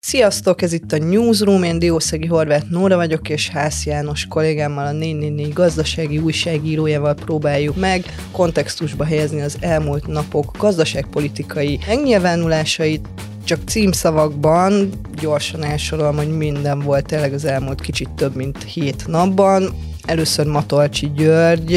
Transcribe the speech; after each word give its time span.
Sziasztok, 0.00 0.62
ez 0.62 0.72
itt 0.72 0.92
a 0.92 0.98
Newsroom, 0.98 1.62
én 1.62 1.78
Diószegi 1.78 2.26
Horváth 2.26 2.70
Nóra 2.70 2.96
vagyok, 2.96 3.28
és 3.28 3.48
Hász 3.48 3.86
János 3.86 4.26
kollégámmal 4.26 4.86
a 4.86 4.92
444 4.92 5.52
gazdasági 5.52 6.18
újságírójával 6.18 7.14
próbáljuk 7.14 7.76
meg 7.76 8.04
kontextusba 8.32 9.04
helyezni 9.04 9.40
az 9.40 9.56
elmúlt 9.60 10.06
napok 10.06 10.56
gazdaságpolitikai 10.58 11.78
megnyilvánulásait, 11.86 13.08
csak 13.44 13.58
címszavakban 13.66 14.90
gyorsan 15.20 15.64
elsorolom, 15.64 16.16
hogy 16.16 16.36
minden 16.36 16.80
volt 16.80 17.06
tényleg 17.06 17.32
az 17.32 17.44
elmúlt 17.44 17.80
kicsit 17.80 18.10
több 18.10 18.34
mint 18.34 18.62
hét 18.62 19.06
napban. 19.06 19.74
Először 20.06 20.46
Matolcsi 20.46 21.10
György 21.16 21.74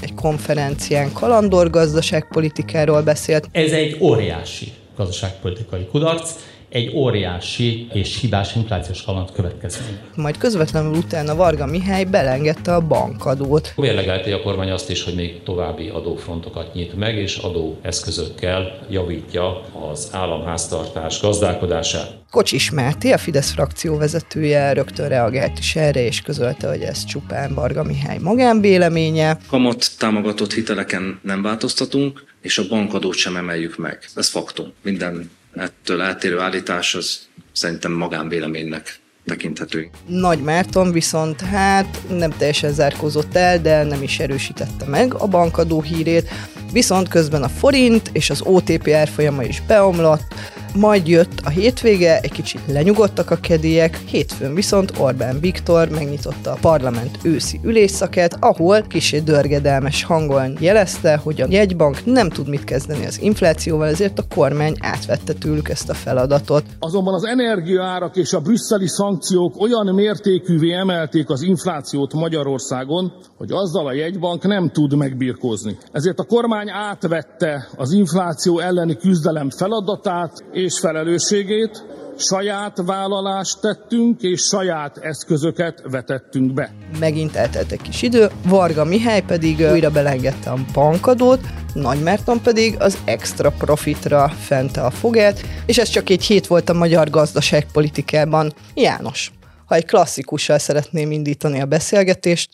egy 0.00 0.14
konferencián 0.14 1.12
kalandor 1.12 1.70
gazdaságpolitikáról 1.70 3.02
beszélt. 3.02 3.48
Ez 3.52 3.72
egy 3.72 3.96
óriási 4.00 4.72
gazdaságpolitikai 4.96 5.86
kudarc, 5.86 6.30
egy 6.74 6.90
óriási 6.94 7.86
és 7.92 8.20
hibás 8.20 8.54
inflációs 8.56 9.02
kaland 9.02 9.32
következmény. 9.32 9.98
Majd 10.16 10.36
közvetlenül 10.38 10.96
utána 10.96 11.34
Varga 11.34 11.66
Mihály 11.66 12.04
belengedte 12.04 12.74
a 12.74 12.80
bankadót. 12.80 13.72
Mérlegelti 13.76 14.30
a 14.30 14.42
kormány 14.42 14.70
azt 14.70 14.90
is, 14.90 15.02
hogy 15.02 15.14
még 15.14 15.42
további 15.42 15.88
adófrontokat 15.88 16.74
nyit 16.74 16.96
meg, 16.96 17.16
és 17.16 17.36
adóeszközökkel 17.36 18.86
javítja 18.90 19.60
az 19.90 20.08
államháztartás 20.12 21.20
gazdálkodását. 21.20 22.16
Kocsis 22.30 22.70
Máté, 22.70 23.12
a 23.12 23.18
Fidesz 23.18 23.50
frakció 23.50 23.96
vezetője 23.96 24.72
rögtön 24.72 25.08
reagált 25.08 25.58
is 25.58 25.76
erre, 25.76 26.06
és 26.06 26.20
közölte, 26.20 26.68
hogy 26.68 26.80
ez 26.80 27.04
csupán 27.04 27.54
Varga 27.54 27.84
Mihály 27.84 28.18
magánvéleménye. 28.18 29.38
Kamat 29.48 29.98
támogatott 29.98 30.52
hiteleken 30.52 31.20
nem 31.22 31.42
változtatunk, 31.42 32.24
és 32.40 32.58
a 32.58 32.68
bankadót 32.68 33.14
sem 33.14 33.36
emeljük 33.36 33.78
meg. 33.78 34.08
Ez 34.14 34.28
faktum. 34.28 34.72
Minden 34.82 35.30
ettől 35.54 36.02
eltérő 36.02 36.38
állítás 36.38 36.94
az 36.94 37.18
szerintem 37.52 37.92
magánvéleménynek 37.92 38.98
tekinthető. 39.24 39.90
Nagy 40.06 40.42
Márton 40.42 40.92
viszont 40.92 41.40
hát 41.40 41.98
nem 42.08 42.30
teljesen 42.30 42.72
zárkózott 42.72 43.36
el, 43.36 43.60
de 43.60 43.82
nem 43.82 44.02
is 44.02 44.18
erősítette 44.18 44.86
meg 44.86 45.14
a 45.14 45.26
bankadó 45.26 45.82
hírét, 45.82 46.28
viszont 46.72 47.08
közben 47.08 47.42
a 47.42 47.48
forint 47.48 48.10
és 48.12 48.30
az 48.30 48.40
OTP 48.40 48.88
árfolyama 48.88 49.42
is 49.42 49.62
beomlott, 49.66 50.34
majd 50.74 51.08
jött 51.08 51.40
a 51.44 51.48
hétvége, 51.48 52.20
egy 52.20 52.32
kicsit 52.32 52.60
lenyugodtak 52.66 53.30
a 53.30 53.36
kedélyek, 53.36 53.96
hétfőn 54.06 54.54
viszont 54.54 54.92
Orbán 54.98 55.40
Viktor 55.40 55.88
megnyitotta 55.88 56.50
a 56.52 56.58
parlament 56.60 57.18
őszi 57.22 57.60
ülésszakát, 57.62 58.36
ahol 58.40 58.82
kisé 58.82 59.18
dörgedelmes 59.18 60.04
hangon 60.04 60.56
jelezte, 60.60 61.16
hogy 61.16 61.40
a 61.40 61.46
jegybank 61.50 62.04
nem 62.04 62.28
tud 62.28 62.48
mit 62.48 62.64
kezdeni 62.64 63.06
az 63.06 63.20
inflációval, 63.20 63.88
ezért 63.88 64.18
a 64.18 64.24
kormány 64.34 64.76
átvette 64.80 65.32
tőlük 65.32 65.68
ezt 65.68 65.88
a 65.88 65.94
feladatot. 65.94 66.64
Azonban 66.78 67.14
az 67.14 67.24
energiaárak 67.24 68.16
és 68.16 68.32
a 68.32 68.40
brüsszeli 68.40 68.88
szankciók 68.88 69.60
olyan 69.60 69.94
mértékűvé 69.94 70.72
emelték 70.72 71.30
az 71.30 71.42
inflációt 71.42 72.12
Magyarországon, 72.12 73.12
hogy 73.36 73.50
azzal 73.50 73.86
a 73.86 73.92
jegybank 73.92 74.46
nem 74.46 74.70
tud 74.70 74.96
megbirkózni. 74.96 75.76
Ezért 75.92 76.18
a 76.18 76.24
kormány 76.24 76.70
átvette 76.70 77.68
az 77.76 77.92
infláció 77.92 78.58
elleni 78.58 78.96
küzdelem 78.96 79.50
feladatát, 79.50 80.44
és 80.52 80.63
felelősségét, 80.72 81.84
saját 82.16 82.82
vállalást 82.84 83.60
tettünk, 83.60 84.22
és 84.22 84.40
saját 84.40 84.98
eszközöket 84.98 85.82
vetettünk 85.90 86.52
be. 86.52 86.74
Megint 86.98 87.36
eltelt 87.36 87.72
egy 87.72 87.80
kis 87.80 88.02
idő, 88.02 88.28
Varga 88.46 88.84
Mihály 88.84 89.22
pedig 89.22 89.58
újra 89.72 89.90
belengedte 89.90 90.50
a 90.50 90.58
bankadót, 90.72 91.40
Nagy 91.74 92.02
Márton 92.02 92.42
pedig 92.42 92.76
az 92.78 92.98
extra 93.04 93.50
profitra 93.50 94.28
fente 94.28 94.80
a 94.80 94.90
fogát, 94.90 95.40
és 95.66 95.78
ez 95.78 95.88
csak 95.88 96.10
egy 96.10 96.22
hét 96.22 96.46
volt 96.46 96.68
a 96.68 96.72
magyar 96.72 97.10
gazdaságpolitikában. 97.10 98.52
János, 98.74 99.32
ha 99.66 99.74
egy 99.74 99.86
klasszikussal 99.86 100.58
szeretném 100.58 101.10
indítani 101.10 101.60
a 101.60 101.66
beszélgetést, 101.66 102.50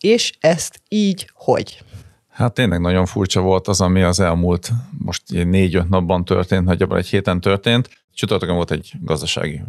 és 0.00 0.32
ezt 0.40 0.80
így 0.88 1.30
hogy? 1.34 1.82
Hát 2.34 2.54
tényleg 2.54 2.80
nagyon 2.80 3.06
furcsa 3.06 3.40
volt 3.40 3.68
az, 3.68 3.80
ami 3.80 4.02
az 4.02 4.20
elmúlt 4.20 4.70
most 4.98 5.22
négy-öt 5.28 5.88
napban 5.88 6.24
történt, 6.24 6.64
nagyjából 6.64 6.96
egy 6.96 7.06
héten 7.06 7.40
történt. 7.40 7.88
Csütörtökön 8.14 8.54
volt 8.54 8.70
egy 8.70 8.92
gazdasági 9.00 9.62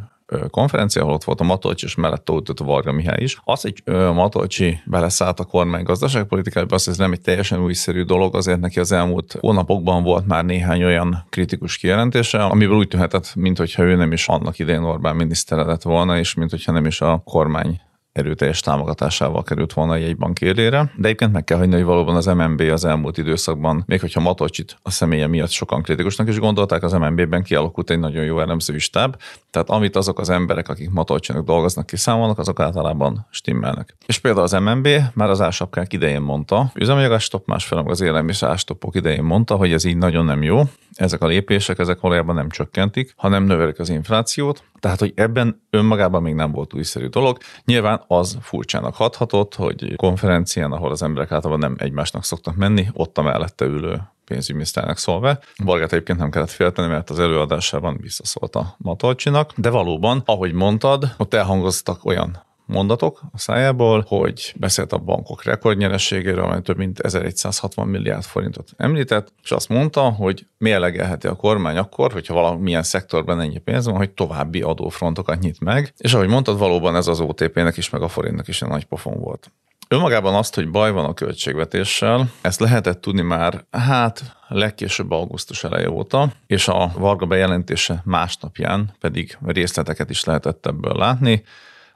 konferencia, 0.50 1.02
ahol 1.02 1.14
ott 1.14 1.24
volt 1.24 1.40
a 1.40 1.44
Matolcsi, 1.44 1.86
és 1.86 1.96
mellett 1.96 2.30
ott 2.30 2.60
a 2.60 2.64
Varga 2.64 2.92
Mihály 2.92 3.24
is. 3.24 3.42
Az, 3.44 3.62
hogy 3.62 3.82
Matolcsi 4.14 4.80
beleszállt 4.86 5.40
a 5.40 5.44
kormány 5.44 5.84
gazdaságpolitikájába, 5.84 6.76
az 6.76 6.88
ez 6.88 6.98
nem 6.98 7.12
egy 7.12 7.22
teljesen 7.22 7.64
újszerű 7.64 8.04
dolog, 8.04 8.36
azért 8.36 8.60
neki 8.60 8.80
az 8.80 8.92
elmúlt 8.92 9.38
hónapokban 9.40 10.04
volt 10.04 10.28
már 10.28 10.46
néhány 10.46 10.84
olyan 10.84 11.26
kritikus 11.30 11.78
kijelentése, 11.78 12.44
amiből 12.44 12.78
úgy 12.78 12.88
tűnhetett, 12.88 13.36
mintha 13.36 13.84
ő 13.84 13.96
nem 13.96 14.12
is 14.12 14.28
annak 14.28 14.60
idén 14.60 14.84
Orbán 14.84 15.16
minisztere 15.16 15.64
lett 15.64 15.82
volna, 15.82 16.18
és 16.18 16.34
mintha 16.34 16.72
nem 16.72 16.86
is 16.86 17.02
a 17.02 17.22
kormány 17.26 17.82
erőteljes 18.16 18.60
támogatásával 18.60 19.44
került 19.44 19.74
volna 19.74 19.96
egy 19.96 20.18
bank 20.18 20.42
élére. 20.42 20.92
De 20.96 21.08
egyébként 21.08 21.32
meg 21.32 21.44
kell 21.44 21.58
hagyni, 21.58 21.76
hogy 21.76 21.84
valóban 21.84 22.16
az 22.16 22.26
MNB 22.26 22.62
az 22.62 22.86
elmúlt 22.86 23.18
időszakban, 23.18 23.84
még 23.86 24.00
hogyha 24.00 24.20
Matocsit 24.20 24.78
a 24.82 24.90
személye 24.90 25.28
miatt 25.28 25.50
sokan 25.50 25.82
kritikusnak 25.82 26.28
is 26.28 26.40
gondolták, 26.40 26.84
az 26.84 26.94
MNB-ben 26.94 27.44
kialakult 27.44 27.90
egy 27.90 28.00
nagyon 28.00 28.24
jó 28.24 28.40
elemzői 28.40 28.80
stáb. 28.80 29.16
Tehát 29.50 29.70
amit 29.70 29.96
azok 29.96 30.20
az 30.20 30.30
emberek, 30.30 30.70
akik 30.70 30.90
Matocsinak 30.90 31.46
dolgoznak, 31.46 31.86
kiszámolnak, 31.86 32.40
azok 32.40 32.60
általában 32.60 33.28
stimmelnek. 33.30 33.96
És 34.06 34.20
például 34.20 34.44
az 34.44 34.52
MNB 34.52 34.88
már 35.14 35.30
az 35.30 35.42
ásapkák 35.42 35.94
idején 35.94 36.22
mondta, 36.22 36.72
üzemanyagásstop, 36.76 37.48
másfél 37.48 37.84
az 37.88 38.02
élelmiszer 38.02 38.50
ástopok 38.50 38.96
idején 38.96 39.24
mondta, 39.24 39.56
hogy 39.56 39.72
ez 39.72 39.84
így 39.84 39.98
nagyon 39.98 40.26
nem 40.26 40.44
jó, 40.44 40.62
ezek 40.94 41.22
a 41.22 41.28
lépések, 41.28 41.80
ezek 41.80 42.00
valójában 42.00 42.36
nem 42.36 42.50
csökkentik, 42.50 43.14
hanem 43.18 43.44
növelik 43.44 43.80
az 43.80 43.90
inflációt. 43.90 44.64
Tehát, 44.80 45.00
hogy 45.00 45.14
ebben 45.16 45.62
önmagában 45.70 46.22
még 46.22 46.34
nem 46.34 46.52
volt 46.52 46.74
újszerű 46.74 47.08
dolog. 47.08 47.38
Nyilván 47.66 48.04
az 48.08 48.38
furcsának 48.42 48.96
hathatott, 48.96 49.56
hogy 49.56 49.96
konferencián, 49.96 50.72
ahol 50.72 50.92
az 50.92 51.04
emberek 51.04 51.32
általában 51.32 51.60
nem 51.60 51.76
egymásnak 51.80 52.24
szoktak 52.24 52.56
menni, 52.56 52.88
ott 52.94 53.18
a 53.18 53.22
mellette 53.22 53.66
ülő 53.66 54.02
pénzügyminiszternek 54.26 54.98
szólva. 54.98 55.38
Vargát 55.64 55.94
egyébként 55.94 56.20
nem 56.20 56.30
kellett 56.30 56.50
félteni, 56.50 56.88
mert 56.88 57.10
az 57.10 57.20
előadásában 57.20 57.98
visszaszólt 58.02 58.56
a 58.56 58.76
Matolcsinak, 58.78 59.54
de 59.56 59.70
valóban, 59.70 60.22
ahogy 60.26 60.54
mondtad, 60.54 61.16
ott 61.18 61.34
elhangoztak 61.34 62.06
olyan 62.06 62.45
mondatok 62.66 63.22
a 63.32 63.38
szájából, 63.38 64.06
hogy 64.08 64.54
beszélt 64.56 64.94
a 64.94 64.98
bankok 64.98 65.44
rekordnyerességéről, 65.44 66.44
amely 66.44 66.62
több 66.62 66.78
mint 66.78 67.00
1160 67.00 67.88
milliárd 67.88 68.24
forintot 68.24 68.70
említett, 68.78 69.34
és 69.44 69.52
azt 69.52 69.70
mondta, 69.70 70.02
hogy 70.02 70.48
mérlegelheti 70.58 71.28
a 71.28 71.36
kormány 71.36 71.78
akkor, 71.78 72.12
hogyha 72.12 72.34
valamilyen 72.34 72.84
szektorban 72.84 73.42
ennyi 73.42 73.58
pénz 73.58 73.86
van, 73.86 73.96
hogy 73.96 74.12
további 74.12 74.62
adófrontokat 74.62 75.40
nyit 75.40 75.60
meg, 75.60 75.94
és 75.98 76.14
ahogy 76.14 76.28
mondtad, 76.28 76.58
valóban 76.58 76.96
ez 76.96 77.08
az 77.08 77.20
OTP-nek 77.20 77.78
is, 77.78 77.90
meg 77.90 78.02
a 78.02 78.08
forintnak 78.08 78.48
is 78.48 78.62
egy 78.62 78.70
nagy 78.70 78.86
pofon 78.86 79.20
volt. 79.20 79.52
Önmagában 79.88 80.36
azt, 80.36 80.56
hogy 80.56 80.70
baj 80.70 80.92
van 80.92 81.06
a 81.06 81.14
költségvetéssel, 81.14 82.32
ezt 82.42 82.60
lehetett 82.60 83.02
tudni 83.02 83.22
már, 83.22 83.66
hát 83.72 84.36
legkésőbb 84.48 85.12
augusztus 85.12 85.64
eleje 85.64 85.90
óta, 85.90 86.32
és 86.48 86.68
a 86.68 86.92
Varga 86.98 87.26
bejelentése 87.26 88.02
másnapján 88.06 88.96
pedig 89.00 89.38
részleteket 89.46 90.10
is 90.10 90.24
lehetett 90.24 90.66
ebből 90.66 90.98
látni. 90.98 91.44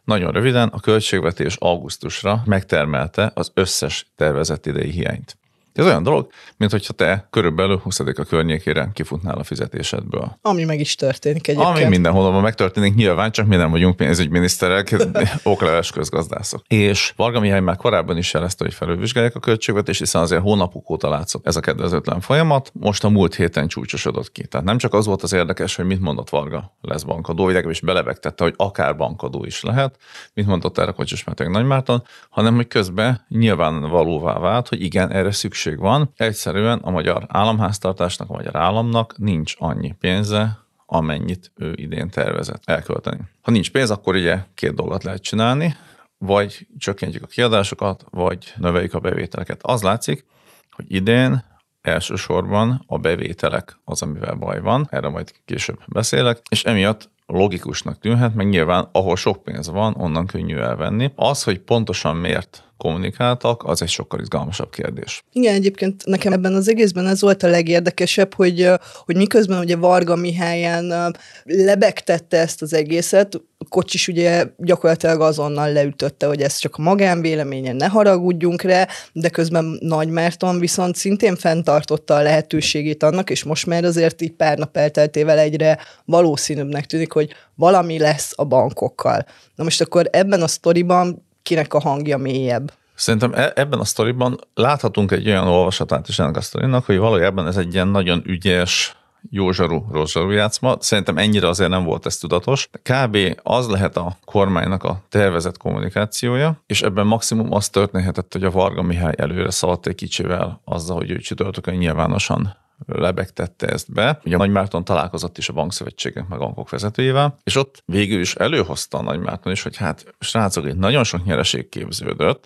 Nagyon 0.10 0.32
röviden, 0.32 0.68
a 0.68 0.80
költségvetés 0.80 1.56
augusztusra 1.60 2.42
megtermelte 2.46 3.32
az 3.34 3.52
összes 3.54 4.12
tervezett 4.16 4.66
idei 4.66 4.90
hiányt. 4.90 5.39
Ez 5.74 5.86
olyan 5.86 6.04
dolog, 6.04 6.32
mint 6.58 6.72
hogyha 6.72 6.94
te 6.94 7.28
körülbelül 7.30 7.78
20 7.78 8.00
a 8.00 8.24
környékére 8.28 8.90
kifutnál 8.94 9.38
a 9.38 9.44
fizetésedből. 9.44 10.38
Ami 10.42 10.64
meg 10.64 10.80
is 10.80 10.96
történik 10.96 11.48
egyébként. 11.48 11.76
Ami 11.76 11.86
mindenhol 11.86 12.42
megtörténik, 12.42 12.96
nyilván, 12.96 13.32
csak 13.32 13.48
mi 13.48 13.56
nem 13.56 13.72
vagyunk 13.72 13.96
pénzügyminiszterek, 13.96 14.96
okleves 15.44 15.92
közgazdászok. 15.92 16.62
És 16.68 17.14
Varga 17.16 17.40
Mihály 17.40 17.60
már 17.60 17.76
korábban 17.76 18.18
is 18.18 18.34
jelezte, 18.34 18.64
hogy 18.64 18.74
felülvizsgálják 18.74 19.36
a 19.36 19.40
költségvetést, 19.40 20.00
hiszen 20.00 20.22
azért 20.22 20.42
hónapok 20.42 20.90
óta 20.90 21.10
látszott 21.10 21.48
ez 21.48 21.56
a 21.56 21.60
kedvezőtlen 21.60 22.20
folyamat. 22.20 22.72
Most 22.74 23.04
a 23.04 23.10
múlt 23.10 23.36
héten 23.36 23.68
csúcsosodott 23.68 24.32
ki. 24.32 24.48
Tehát 24.48 24.66
nem 24.66 24.78
csak 24.78 24.94
az 24.94 25.06
volt 25.06 25.24
az 25.24 25.34
érdekes, 25.34 25.76
hogy 25.76 25.86
mit 25.86 26.00
mondott 26.00 26.30
Varga 26.30 26.78
lesz 26.82 27.04
bankadó, 27.04 27.44
vagy 27.44 27.70
is 27.70 27.82
belevegtette, 27.82 28.44
hogy 28.44 28.54
akár 28.58 28.96
bankadó 28.96 29.46
is 29.46 29.62
lehet, 29.62 29.98
mit 30.34 30.46
mondott 30.46 30.78
erre 30.78 30.92
Kocsis 30.92 31.24
Nagy 31.24 31.50
Nagymárton, 31.50 32.04
hanem 32.30 32.56
hogy 32.56 32.68
közben 32.68 33.26
nyilvánvalóvá 33.30 34.40
vált, 34.40 34.68
hogy 34.68 34.82
igen, 34.82 35.12
erre 35.12 35.32
szükség 35.32 35.59
szükség 35.60 35.80
van. 35.80 36.12
Egyszerűen 36.16 36.80
a 36.80 36.90
magyar 36.90 37.26
államháztartásnak, 37.28 38.30
a 38.30 38.34
magyar 38.34 38.56
államnak 38.56 39.18
nincs 39.18 39.54
annyi 39.58 39.96
pénze, 40.00 40.58
amennyit 40.86 41.52
ő 41.56 41.74
idén 41.76 42.10
tervezett 42.10 42.62
elkölteni. 42.66 43.20
Ha 43.42 43.52
nincs 43.52 43.72
pénz, 43.72 43.92
akkor 43.92 44.16
ugye 44.16 44.40
két 44.54 44.74
dolgot 44.74 45.04
lehet 45.04 45.22
csinálni, 45.22 45.76
vagy 46.18 46.68
csökkentjük 46.78 47.24
a 47.24 47.28
kiadásokat, 47.28 48.06
vagy 48.10 48.54
növeljük 48.58 48.94
a 48.94 49.00
bevételeket. 49.00 49.60
Az 49.64 49.82
látszik, 49.82 50.26
hogy 50.70 50.86
idén 50.88 51.44
elsősorban 51.82 52.84
a 52.88 52.98
bevételek 52.98 53.80
az, 53.84 54.02
amivel 54.02 54.36
baj 54.36 54.62
van, 54.62 54.88
erre 54.90 55.10
majd 55.10 55.32
később 55.46 55.80
beszélek, 55.88 56.42
és 56.50 56.64
emiatt 56.64 57.10
logikusnak 57.26 58.00
tűnhet, 58.00 58.36
meg 58.36 58.50
nyilván 58.50 58.90
ahol 58.92 59.16
sok 59.16 59.44
pénz 59.44 59.70
van, 59.70 59.96
onnan 59.98 60.26
könnyű 60.26 60.58
elvenni. 60.58 61.12
Az, 61.16 61.44
hogy 61.44 61.60
pontosan 61.60 62.16
miért 62.16 62.69
kommunikáltak, 62.80 63.64
az 63.64 63.82
egy 63.82 63.90
sokkal 63.90 64.20
izgalmasabb 64.20 64.72
kérdés. 64.72 65.24
Igen, 65.32 65.54
egyébként 65.54 66.06
nekem 66.06 66.34
ebben 66.34 66.54
az 66.54 66.70
egészben 66.70 67.08
ez 67.08 67.22
volt 67.22 67.44
a 67.44 67.48
legérdekesebb, 67.48 68.34
hogy, 68.34 68.70
hogy 69.06 69.16
miközben 69.16 69.60
ugye 69.60 69.76
Varga 69.76 70.16
Mihályen 70.16 71.16
lebegtette 71.44 72.38
ezt 72.38 72.62
az 72.62 72.74
egészet, 72.74 73.42
Kocsis 73.70 74.08
ugye 74.08 74.46
gyakorlatilag 74.58 75.22
azonnal 75.22 75.72
leütötte, 75.72 76.28
hogy 76.28 76.42
ez 76.42 76.58
csak 76.58 76.76
a 76.76 76.82
magánvéleménye, 76.82 77.74
ne 77.74 77.88
haragudjunk 77.88 78.62
rá, 78.62 78.88
de 79.14 79.30
közben 79.30 79.78
Nagy 79.80 80.10
Márton 80.10 80.60
viszont 80.60 80.96
szintén 80.96 81.36
fenntartotta 81.36 82.16
a 82.16 82.22
lehetőségét 82.22 83.04
annak, 83.04 83.30
és 83.30 83.44
most 83.44 83.66
már 83.66 83.84
azért 83.84 84.22
így 84.22 84.32
pár 84.32 84.58
nap 84.58 84.78
elteltével 84.78 85.40
egyre 85.40 85.80
valószínűbbnek 86.06 86.86
tűnik, 86.86 87.12
hogy 87.12 87.34
valami 87.56 88.00
lesz 88.00 88.34
a 88.36 88.44
bankokkal. 88.44 89.26
Na 89.56 89.64
most 89.64 89.82
akkor 89.82 90.10
ebben 90.12 90.42
a 90.42 90.48
sztoriban 90.48 91.28
kinek 91.44 91.74
a 91.74 91.80
hangja 91.80 92.18
mélyebb? 92.18 92.74
Szerintem 92.96 93.34
e- 93.34 93.52
ebben 93.56 93.80
a 93.80 93.86
sztoriban 93.86 94.40
láthatunk 94.54 95.12
egy 95.12 95.28
olyan 95.28 95.48
olvasatát 95.48 96.08
is 96.08 96.20
ennek 96.20 96.38
a 96.38 96.42
sztorinak, 96.42 96.86
hogy 96.86 96.98
valójában 96.98 97.48
ez 97.48 97.58
egy 97.58 97.74
ilyen 97.74 97.88
nagyon 97.88 98.22
ügyes, 98.26 98.98
jó 99.30 99.52
zsarú 99.52 100.30
játszma. 100.30 100.76
Szerintem 100.80 101.18
ennyire 101.18 101.48
azért 101.48 101.70
nem 101.70 101.84
volt 101.84 102.06
ez 102.06 102.18
tudatos. 102.18 102.70
Kb. 102.84 103.18
az 103.44 103.68
lehet 103.68 103.98
a 103.98 104.18
kormánynak 104.26 104.84
a 104.84 105.02
tervezett 105.10 105.58
kommunikációja, 105.58 106.64
és 106.66 106.82
ebben 106.82 107.08
maximum 107.08 107.54
az 107.54 107.70
történhetett, 107.70 108.34
hogy 108.34 108.44
a 108.44 108.52
Varga 108.52 108.82
Mihály 108.82 109.14
előre 109.18 109.52
szaladt 109.52 109.88
egy 109.88 109.96
kicsivel 109.96 110.62
azzal, 110.66 110.96
hogy 110.96 111.10
ő 111.10 111.18
csütörtökön 111.18 111.76
nyilvánosan 111.76 112.58
lebegtette 112.86 113.68
ezt 113.68 113.94
be. 113.94 114.20
Ugye 114.24 114.36
a 114.36 114.38
Nagy 114.38 114.50
Márton 114.50 114.84
találkozott 114.84 115.38
is 115.38 115.50
a 115.50 115.54
bankszövetségek 115.54 116.28
meg 116.28 116.40
bankok 116.40 116.70
vezetőjével, 116.70 117.38
és 117.44 117.56
ott 117.56 117.84
végül 117.86 118.20
is 118.20 118.36
előhozta 118.36 118.98
a 118.98 119.02
Nagy 119.02 119.20
Márton 119.20 119.52
is, 119.52 119.62
hogy 119.62 119.78
hát 119.78 120.14
srácok, 120.20 120.66
itt 120.66 120.78
nagyon 120.78 121.04
sok 121.04 121.26
nyereség 121.26 121.70
képződött, 121.70 122.46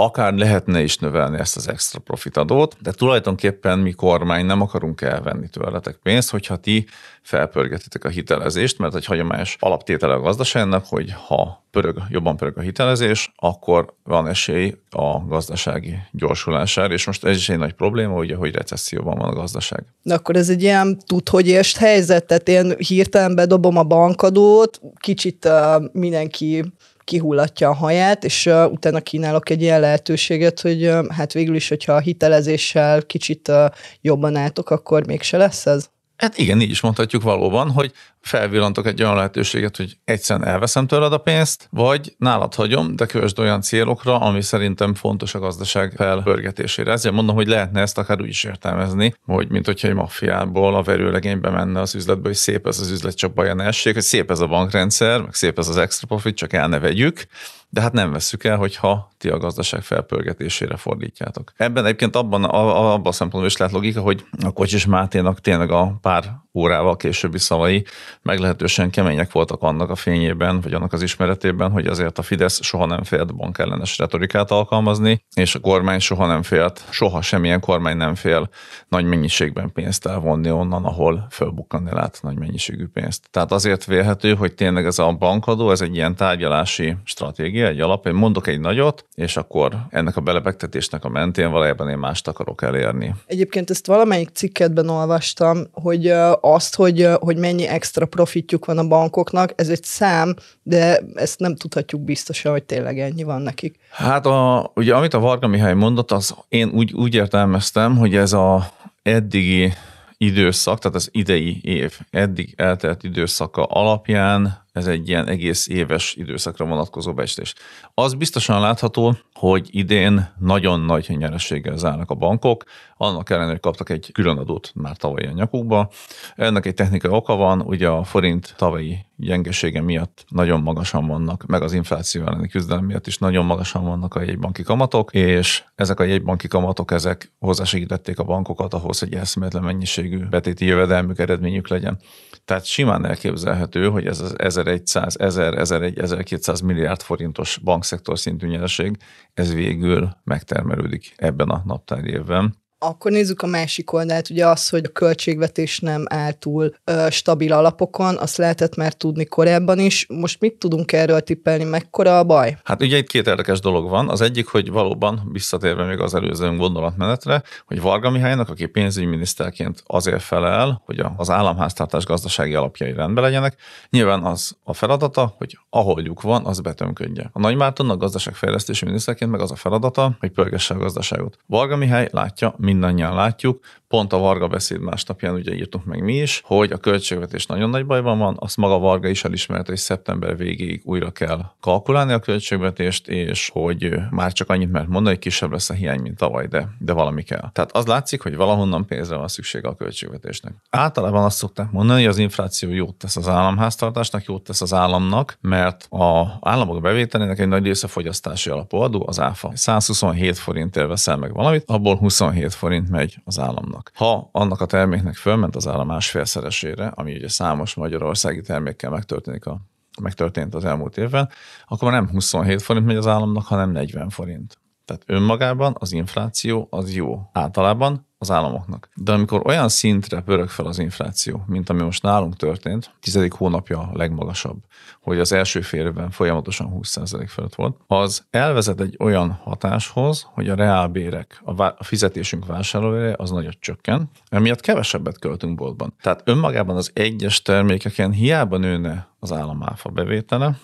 akár 0.00 0.34
lehetne 0.34 0.82
is 0.82 0.96
növelni 0.98 1.38
ezt 1.38 1.56
az 1.56 1.68
extra 1.68 1.98
profitadót, 1.98 2.76
de 2.80 2.92
tulajdonképpen 2.92 3.78
mi 3.78 3.92
kormány 3.92 4.46
nem 4.46 4.60
akarunk 4.60 5.00
elvenni 5.00 5.48
tőletek 5.48 5.96
pénzt, 6.02 6.30
hogyha 6.30 6.56
ti 6.56 6.86
felpörgetitek 7.22 8.04
a 8.04 8.08
hitelezést, 8.08 8.78
mert 8.78 8.94
egy 8.94 9.04
hagyományos 9.04 9.56
alaptétele 9.60 10.14
a 10.14 10.20
gazdaságnak, 10.20 10.84
hogy 10.86 11.14
ha 11.26 11.64
pörög, 11.70 12.02
jobban 12.08 12.36
pörög 12.36 12.58
a 12.58 12.60
hitelezés, 12.60 13.32
akkor 13.36 13.94
van 14.02 14.28
esély 14.28 14.74
a 14.90 15.18
gazdasági 15.26 15.98
gyorsulására, 16.12 16.92
és 16.92 17.06
most 17.06 17.24
ez 17.24 17.36
is 17.36 17.48
egy 17.48 17.58
nagy 17.58 17.72
probléma, 17.72 18.14
ugye, 18.14 18.36
hogy 18.36 18.54
recesszióban 18.54 19.18
van 19.18 19.28
a 19.28 19.34
gazdaság. 19.34 19.84
De 20.02 20.14
akkor 20.14 20.36
ez 20.36 20.48
egy 20.48 20.62
ilyen 20.62 20.98
tud, 21.06 21.28
hogy 21.28 21.48
ést 21.48 21.76
helyzet, 21.76 22.26
tehát 22.26 22.48
én 22.48 22.74
hirtelen 22.76 23.34
bedobom 23.34 23.76
a 23.76 23.82
bankadót, 23.82 24.80
kicsit 25.00 25.44
uh, 25.44 25.82
mindenki 25.92 26.64
kihullatja 27.08 27.68
a 27.68 27.74
haját, 27.74 28.24
és 28.24 28.46
uh, 28.46 28.72
utána 28.72 29.00
kínálok 29.00 29.50
egy 29.50 29.62
ilyen 29.62 29.80
lehetőséget, 29.80 30.60
hogy 30.60 30.86
uh, 30.86 31.06
hát 31.08 31.32
végül 31.32 31.54
is, 31.54 31.68
hogyha 31.68 31.92
a 31.92 32.00
hitelezéssel 32.00 33.02
kicsit 33.02 33.48
uh, 33.48 33.64
jobban 34.00 34.36
álltok, 34.36 34.70
akkor 34.70 35.06
mégse 35.06 35.36
lesz 35.36 35.66
ez? 35.66 35.88
Hát 36.16 36.38
igen, 36.38 36.60
így 36.60 36.70
is 36.70 36.80
mondhatjuk 36.80 37.22
valóban, 37.22 37.70
hogy 37.70 37.92
felvillantok 38.28 38.86
egy 38.86 39.02
olyan 39.02 39.14
lehetőséget, 39.14 39.76
hogy 39.76 39.96
egyszerűen 40.04 40.48
elveszem 40.48 40.86
tőled 40.86 41.12
a 41.12 41.18
pénzt, 41.18 41.68
vagy 41.70 42.14
nálad 42.18 42.54
hagyom, 42.54 42.96
de 42.96 43.06
költsd 43.06 43.38
olyan 43.38 43.60
célokra, 43.60 44.18
ami 44.18 44.42
szerintem 44.42 44.94
fontos 44.94 45.34
a 45.34 45.38
gazdaság 45.38 45.92
felpörgetésére. 45.96 46.92
Ezért 46.92 47.14
mondom, 47.14 47.34
hogy 47.34 47.46
lehetne 47.46 47.80
ezt 47.80 47.98
akár 47.98 48.20
úgy 48.20 48.28
is 48.28 48.44
értelmezni, 48.44 49.14
hogy 49.26 49.50
mint 49.50 49.66
hogyha 49.66 49.88
egy 49.88 49.94
maffiából 49.94 50.74
a 50.74 50.82
verőlegénybe 50.82 51.50
menne 51.50 51.80
az 51.80 51.94
üzletbe, 51.94 52.28
hogy 52.28 52.36
szép 52.36 52.66
ez 52.66 52.80
az 52.80 52.90
üzlet, 52.90 53.16
csak 53.16 53.32
baj 53.32 53.54
ne 53.54 53.64
essék, 53.64 53.94
hogy 53.94 54.02
szép 54.02 54.30
ez 54.30 54.40
a 54.40 54.46
bankrendszer, 54.46 55.20
meg 55.20 55.34
szép 55.34 55.58
ez 55.58 55.68
az 55.68 55.76
extra 55.76 56.06
profit, 56.06 56.36
csak 56.36 56.52
el 56.52 56.68
ne 56.68 56.78
vegyük 56.78 57.26
de 57.70 57.80
hát 57.80 57.92
nem 57.92 58.12
veszük 58.12 58.44
el, 58.44 58.56
hogyha 58.56 59.10
ti 59.18 59.28
a 59.28 59.38
gazdaság 59.38 59.82
felpörgetésére 59.82 60.76
fordítjátok. 60.76 61.52
Ebben 61.56 61.84
egyébként 61.84 62.16
abban, 62.16 62.44
abban 62.44 63.06
a 63.06 63.12
szempontból 63.12 63.46
is 63.46 63.56
lehet 63.56 63.74
logika, 63.74 64.00
hogy 64.00 64.24
a 64.44 64.50
Kocsis 64.50 64.86
Máténak 64.86 65.40
tényleg 65.40 65.70
a 65.70 65.98
pár 66.00 66.24
órával 66.54 66.96
későbbi 66.96 67.38
szavai 67.38 67.84
meglehetősen 68.22 68.90
kemények 68.90 69.32
voltak 69.32 69.62
annak 69.62 69.90
a 69.90 69.94
fényében, 69.94 70.60
vagy 70.60 70.72
annak 70.72 70.92
az 70.92 71.02
ismeretében, 71.02 71.70
hogy 71.70 71.86
azért 71.86 72.18
a 72.18 72.22
Fidesz 72.22 72.62
soha 72.62 72.86
nem 72.86 73.02
félt 73.02 73.34
bankellenes 73.34 73.98
retorikát 73.98 74.50
alkalmazni, 74.50 75.24
és 75.34 75.54
a 75.54 75.60
kormány 75.60 75.98
soha 75.98 76.26
nem 76.26 76.42
félt, 76.42 76.84
soha 76.90 77.22
semmilyen 77.22 77.60
kormány 77.60 77.96
nem 77.96 78.14
fél 78.14 78.48
nagy 78.88 79.04
mennyiségben 79.04 79.72
pénzt 79.72 80.06
elvonni 80.06 80.50
onnan, 80.50 80.84
ahol 80.84 81.26
fölbukkanni 81.30 81.90
lát 81.90 82.18
nagy 82.22 82.38
mennyiségű 82.38 82.86
pénzt. 82.86 83.28
Tehát 83.30 83.52
azért 83.52 83.84
vélhető, 83.84 84.34
hogy 84.34 84.54
tényleg 84.54 84.86
ez 84.86 84.98
a 84.98 85.12
bankadó, 85.12 85.70
ez 85.70 85.80
egy 85.80 85.94
ilyen 85.94 86.16
tárgyalási 86.16 86.96
stratégia, 87.04 87.66
egy 87.66 87.80
alap, 87.80 88.06
én 88.06 88.14
mondok 88.14 88.46
egy 88.46 88.60
nagyot, 88.60 89.06
és 89.14 89.36
akkor 89.36 89.76
ennek 89.90 90.16
a 90.16 90.20
belebegtetésnek 90.20 91.04
a 91.04 91.08
mentén 91.08 91.50
valójában 91.50 91.88
én 91.88 91.98
mást 91.98 92.28
akarok 92.28 92.62
elérni. 92.62 93.14
Egyébként 93.26 93.70
ezt 93.70 93.86
valamelyik 93.86 94.28
cikketben 94.28 94.88
olvastam, 94.88 95.58
hogy 95.72 96.06
azt, 96.40 96.76
hogy, 96.76 97.08
hogy 97.20 97.36
mennyi 97.36 97.66
extra 97.66 97.97
profitjuk 98.06 98.64
van 98.64 98.78
a 98.78 98.86
bankoknak, 98.86 99.52
ez 99.56 99.68
egy 99.68 99.84
szám, 99.84 100.34
de 100.62 101.00
ezt 101.14 101.38
nem 101.38 101.56
tudhatjuk 101.56 102.00
biztosan, 102.00 102.52
hogy 102.52 102.64
tényleg 102.64 102.98
ennyi 102.98 103.22
van 103.22 103.42
nekik. 103.42 103.78
Hát 103.90 104.26
a, 104.26 104.70
ugye 104.74 104.94
amit 104.94 105.14
a 105.14 105.18
Varga 105.18 105.46
Mihály 105.46 105.74
mondott, 105.74 106.10
az 106.10 106.34
én 106.48 106.68
úgy, 106.68 106.92
úgy 106.92 107.14
értelmeztem, 107.14 107.96
hogy 107.96 108.16
ez 108.16 108.32
a 108.32 108.70
eddigi 109.02 109.72
időszak, 110.16 110.78
tehát 110.78 110.96
az 110.96 111.08
idei 111.12 111.60
év 111.62 111.98
eddig 112.10 112.54
eltelt 112.56 113.04
időszaka 113.04 113.64
alapján 113.64 114.66
ez 114.78 114.86
egy 114.86 115.08
ilyen 115.08 115.28
egész 115.28 115.68
éves 115.68 116.14
időszakra 116.14 116.64
vonatkozó 116.64 117.14
becslés. 117.14 117.54
Az 117.94 118.14
biztosan 118.14 118.60
látható, 118.60 119.16
hogy 119.38 119.68
idén 119.70 120.34
nagyon 120.38 120.80
nagy 120.80 121.16
nyerességgel 121.18 121.76
zárnak 121.76 122.10
a 122.10 122.14
bankok, 122.14 122.64
annak 122.96 123.30
ellenére, 123.30 123.52
hogy 123.52 123.60
kaptak 123.60 123.90
egy 123.90 124.10
különadót 124.12 124.72
már 124.74 124.96
tavaly 124.96 125.26
a 125.26 125.30
nyakukba. 125.30 125.90
Ennek 126.36 126.66
egy 126.66 126.74
technikai 126.74 127.10
oka 127.10 127.36
van, 127.36 127.60
ugye 127.60 127.88
a 127.88 128.04
forint 128.04 128.54
tavalyi 128.56 128.98
gyengesége 129.16 129.80
miatt 129.80 130.24
nagyon 130.28 130.60
magasan 130.60 131.06
vannak, 131.06 131.46
meg 131.46 131.62
az 131.62 131.72
infláció 131.72 132.26
elleni 132.26 132.48
küzdelem 132.48 132.84
miatt 132.84 133.06
is 133.06 133.18
nagyon 133.18 133.44
magasan 133.44 133.84
vannak 133.84 134.14
a 134.14 134.22
jegybanki 134.22 134.62
kamatok, 134.62 135.12
és 135.12 135.64
ezek 135.74 136.00
a 136.00 136.04
jegybanki 136.04 136.48
kamatok, 136.48 136.90
ezek 136.90 137.32
hozzásegítették 137.38 138.18
a 138.18 138.24
bankokat 138.24 138.74
ahhoz, 138.74 138.98
hogy 138.98 139.14
eszméletlen 139.14 139.62
mennyiségű 139.62 140.24
betéti 140.24 140.64
jövedelmük, 140.64 141.18
eredményük 141.18 141.68
legyen. 141.68 141.98
Tehát 142.44 142.64
simán 142.64 143.06
elképzelhető, 143.06 143.88
hogy 143.88 144.06
ez 144.06 144.20
az 144.20 144.38
1100, 144.38 145.16
1000, 145.18 145.58
1001, 145.58 145.98
1200 145.98 146.60
milliárd 146.60 147.00
forintos 147.00 147.60
bankszektor 147.64 148.18
szintű 148.18 148.46
nyereség, 148.46 148.96
ez 149.38 149.54
végül 149.54 150.10
megtermelődik 150.24 151.14
ebben 151.16 151.48
a 151.48 151.62
naptári 151.64 152.10
évben. 152.10 152.54
Akkor 152.80 153.10
nézzük 153.10 153.42
a 153.42 153.46
másik 153.46 153.92
oldalt, 153.92 154.30
ugye 154.30 154.46
az, 154.46 154.68
hogy 154.68 154.84
a 154.84 154.92
költségvetés 154.92 155.80
nem 155.80 156.04
áll 156.08 156.32
túl 156.32 156.74
ö, 156.84 157.06
stabil 157.10 157.52
alapokon, 157.52 158.16
azt 158.16 158.36
lehetett 158.36 158.76
már 158.76 158.92
tudni 158.92 159.24
korábban 159.24 159.78
is. 159.78 160.06
Most 160.08 160.40
mit 160.40 160.54
tudunk 160.54 160.92
erről 160.92 161.20
tippelni, 161.20 161.64
mekkora 161.64 162.18
a 162.18 162.24
baj? 162.24 162.58
Hát 162.64 162.82
ugye 162.82 162.96
itt 162.96 163.08
két 163.08 163.26
érdekes 163.26 163.60
dolog 163.60 163.88
van. 163.88 164.08
Az 164.08 164.20
egyik, 164.20 164.46
hogy 164.46 164.70
valóban 164.70 165.28
visszatérve 165.32 165.84
még 165.84 166.00
az 166.00 166.14
előző 166.14 166.56
gondolatmenetre, 166.56 167.42
hogy 167.66 167.80
Varga 167.80 168.10
Mihálynak, 168.10 168.48
aki 168.48 168.66
pénzügyminiszterként 168.66 169.82
azért 169.86 170.22
felel, 170.22 170.82
hogy 170.84 171.02
az 171.16 171.30
államháztartás 171.30 172.04
gazdasági 172.04 172.54
alapjai 172.54 172.92
rendben 172.92 173.24
legyenek, 173.24 173.56
nyilván 173.90 174.22
az 174.22 174.56
a 174.64 174.72
feladata, 174.72 175.34
hogy 175.38 175.58
ahol 175.70 176.02
lyuk 176.02 176.22
van, 176.22 176.46
az 176.46 176.60
betömködje. 176.60 177.30
A 177.32 177.40
Nagy 177.40 177.56
Mártonnak 177.56 177.98
gazdaságfejlesztési 177.98 178.84
miniszterként 178.84 179.30
meg 179.30 179.40
az 179.40 179.50
a 179.50 179.56
feladata, 179.56 180.16
hogy 180.20 180.30
pörgesse 180.30 180.74
a 180.74 180.78
gazdaságot. 180.78 181.38
Varga 181.46 181.76
Mihály 181.76 182.08
látja, 182.12 182.54
mindannyian 182.68 183.14
látjuk, 183.14 183.64
pont 183.88 184.12
a 184.12 184.18
Varga 184.18 184.48
beszéd 184.48 184.80
másnapján 184.80 185.34
ugye 185.34 185.54
írtuk 185.54 185.84
meg 185.84 186.02
mi 186.02 186.14
is, 186.14 186.42
hogy 186.44 186.72
a 186.72 186.76
költségvetés 186.76 187.46
nagyon 187.46 187.70
nagy 187.70 187.86
bajban 187.86 188.18
van, 188.18 188.36
azt 188.38 188.56
maga 188.56 188.78
Varga 188.78 189.08
is 189.08 189.24
elismerte, 189.24 189.70
hogy 189.70 189.78
szeptember 189.78 190.36
végéig 190.36 190.82
újra 190.84 191.10
kell 191.10 191.44
kalkulálni 191.60 192.12
a 192.12 192.18
költségvetést, 192.18 193.08
és 193.08 193.50
hogy 193.52 193.94
már 194.10 194.32
csak 194.32 194.50
annyit 194.50 194.70
mert 194.70 194.86
mondani, 194.88 195.14
hogy 195.14 195.24
kisebb 195.24 195.52
lesz 195.52 195.70
a 195.70 195.74
hiány, 195.74 196.00
mint 196.00 196.16
tavaly, 196.16 196.46
de, 196.46 196.68
de 196.78 196.92
valami 196.92 197.22
kell. 197.22 197.50
Tehát 197.52 197.76
az 197.76 197.86
látszik, 197.86 198.22
hogy 198.22 198.36
valahonnan 198.36 198.86
pénzre 198.86 199.16
van 199.16 199.28
szüksége 199.28 199.68
a 199.68 199.74
költségvetésnek. 199.74 200.52
Általában 200.70 201.24
azt 201.24 201.36
szokták 201.36 201.70
mondani, 201.70 202.00
hogy 202.00 202.08
az 202.08 202.18
infláció 202.18 202.70
jót 202.70 202.94
tesz 202.94 203.16
az 203.16 203.28
államháztartásnak, 203.28 204.24
jót 204.24 204.42
tesz 204.42 204.60
az 204.60 204.74
államnak, 204.74 205.38
mert 205.40 205.86
a 205.90 206.38
államok 206.40 206.80
bevételének 206.80 207.38
egy 207.38 207.48
nagy 207.48 207.64
része 207.64 207.86
fogyasztási 207.86 208.50
alapú 208.50 208.76
adó, 208.76 209.04
az 209.06 209.20
áfa. 209.20 209.50
127 209.54 210.38
forintért 210.38 210.88
veszel 210.88 211.16
meg 211.16 211.32
valamit, 211.32 211.64
abból 211.66 211.96
27 211.96 212.54
forint 212.54 212.88
megy 212.88 213.16
az 213.24 213.38
államnak. 213.38 213.77
Ha 213.94 214.28
annak 214.32 214.60
a 214.60 214.66
terméknek 214.66 215.14
fölment 215.14 215.56
az 215.56 215.66
állam 215.68 215.86
másfélszeresére, 215.86 216.86
ami 216.86 217.14
ugye 217.14 217.28
számos 217.28 217.74
magyarországi 217.74 218.40
termékkel 218.40 218.90
megtörténik 218.90 219.46
a 219.46 219.60
megtörtént 220.02 220.54
az 220.54 220.64
elmúlt 220.64 220.96
évben, 220.96 221.28
akkor 221.66 221.90
nem 221.90 222.08
27 222.08 222.62
forint 222.62 222.86
megy 222.86 222.96
az 222.96 223.06
államnak, 223.06 223.46
hanem 223.46 223.70
40 223.70 224.08
forint. 224.08 224.58
Tehát 224.88 225.02
önmagában 225.06 225.76
az 225.78 225.92
infláció 225.92 226.66
az 226.70 226.94
jó. 226.94 227.20
Általában 227.32 228.06
az 228.18 228.30
államoknak. 228.30 228.88
De 228.94 229.12
amikor 229.12 229.42
olyan 229.46 229.68
szintre 229.68 230.20
pörög 230.20 230.48
fel 230.48 230.66
az 230.66 230.78
infláció, 230.78 231.44
mint 231.46 231.68
ami 231.70 231.82
most 231.82 232.02
nálunk 232.02 232.36
történt, 232.36 232.90
tizedik 233.00 233.32
hónapja 233.32 233.78
a 233.78 233.90
legmagasabb, 233.92 234.56
hogy 235.00 235.18
az 235.18 235.32
első 235.32 235.60
fél 235.60 235.86
évben 235.86 236.10
folyamatosan 236.10 236.80
20% 236.80 237.24
fölött 237.28 237.54
volt, 237.54 237.76
az 237.86 238.26
elvezet 238.30 238.80
egy 238.80 238.96
olyan 238.98 239.30
hatáshoz, 239.30 240.26
hogy 240.32 240.48
a 240.48 240.54
reálbérek, 240.54 241.42
a 241.44 241.84
fizetésünk 241.84 242.46
vásárlóére 242.46 243.14
az 243.16 243.30
nagyot 243.30 243.56
csökken, 243.60 244.10
emiatt 244.28 244.60
kevesebbet 244.60 245.18
költünk 245.18 245.54
boltban. 245.54 245.94
Tehát 246.02 246.22
önmagában 246.24 246.76
az 246.76 246.90
egyes 246.94 247.42
termékeken 247.42 248.12
hiába 248.12 248.56
nőne 248.56 249.08
az 249.18 249.32
államáfa 249.32 249.88
bevétele, 249.88 250.58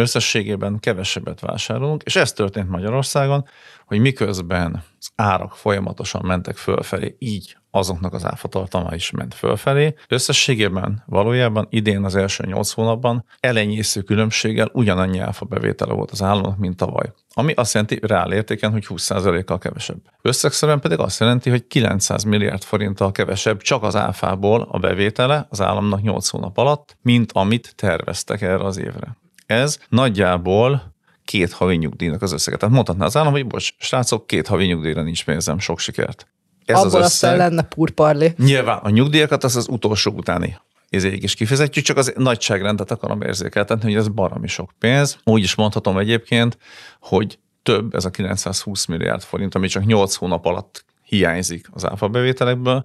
összességében 0.00 0.80
kevesebbet 0.80 1.40
vásárolunk, 1.40 2.02
és 2.02 2.16
ez 2.16 2.32
történt 2.32 2.68
Magyarországon, 2.68 3.44
hogy 3.86 3.98
miközben 3.98 4.82
az 4.98 5.10
árak 5.14 5.56
folyamatosan 5.56 6.22
mentek 6.24 6.56
fölfelé, 6.56 7.16
így 7.18 7.56
azoknak 7.70 8.12
az 8.12 8.24
áfatartalma 8.24 8.94
is 8.94 9.10
ment 9.10 9.34
fölfelé. 9.34 9.94
Összességében 10.08 11.02
valójában 11.06 11.66
idén 11.70 12.04
az 12.04 12.16
első 12.16 12.44
nyolc 12.46 12.70
hónapban 12.70 13.24
elenyésző 13.40 14.02
különbséggel 14.02 14.70
ugyanannyi 14.72 15.18
áfa 15.18 15.44
bevétele 15.44 15.92
volt 15.92 16.10
az 16.10 16.22
államnak, 16.22 16.58
mint 16.58 16.76
tavaly. 16.76 17.12
Ami 17.34 17.52
azt 17.52 17.74
jelenti 17.74 17.98
reál 18.02 18.32
értéken, 18.32 18.70
hogy 18.70 18.86
20%-kal 18.88 19.58
kevesebb. 19.58 20.00
Összegszerűen 20.22 20.80
pedig 20.80 20.98
azt 20.98 21.20
jelenti, 21.20 21.50
hogy 21.50 21.66
900 21.66 22.22
milliárd 22.24 22.62
forinttal 22.62 23.12
kevesebb 23.12 23.60
csak 23.60 23.82
az 23.82 23.96
áfából 23.96 24.68
a 24.70 24.78
bevétele 24.78 25.46
az 25.50 25.60
államnak 25.60 26.02
8 26.02 26.28
hónap 26.28 26.58
alatt, 26.58 26.96
mint 27.02 27.32
amit 27.32 27.72
terveztek 27.76 28.40
erre 28.40 28.64
az 28.64 28.78
évre. 28.78 29.16
Ez 29.50 29.78
nagyjából 29.88 30.94
két 31.24 31.52
havi 31.52 31.76
nyugdíjnak 31.76 32.22
az 32.22 32.32
összeget. 32.32 32.58
Tehát 32.60 32.74
mondhatná 32.74 33.04
az 33.04 33.16
állam, 33.16 33.32
hogy 33.32 33.46
bocs, 33.46 33.70
srácok, 33.78 34.26
két 34.26 34.46
havi 34.46 34.64
nyugdíjra 34.64 35.02
nincs 35.02 35.24
pénzem, 35.24 35.58
sok 35.58 35.78
sikert. 35.78 36.26
Ez 36.64 36.76
Abból 36.76 36.86
az 36.86 36.94
összeg, 36.94 37.04
aztán 37.04 37.36
lenne 37.36 37.62
purparli. 37.62 38.34
Nyilván 38.36 38.78
a 38.78 38.90
nyugdíjakat 38.90 39.44
az 39.44 39.56
az 39.56 39.68
utolsó 39.68 40.12
utáni 40.12 40.58
ezért 40.90 41.22
is 41.22 41.34
kifizetjük, 41.34 41.84
csak 41.84 41.96
az 41.96 42.12
nagyságrendet 42.16 42.90
akarom 42.90 43.22
érzékeltetni, 43.22 43.92
hogy 43.92 44.00
ez 44.00 44.08
baromi 44.08 44.46
sok 44.46 44.70
pénz. 44.78 45.18
Úgy 45.24 45.42
is 45.42 45.54
mondhatom 45.54 45.98
egyébként, 45.98 46.58
hogy 47.00 47.38
több, 47.62 47.94
ez 47.94 48.04
a 48.04 48.10
920 48.10 48.86
milliárd 48.86 49.22
forint, 49.22 49.54
ami 49.54 49.68
csak 49.68 49.84
8 49.84 50.14
hónap 50.14 50.44
alatt 50.44 50.84
hiányzik 51.02 51.68
az 51.72 51.86
áfa 51.86 52.08
bevételekből, 52.08 52.84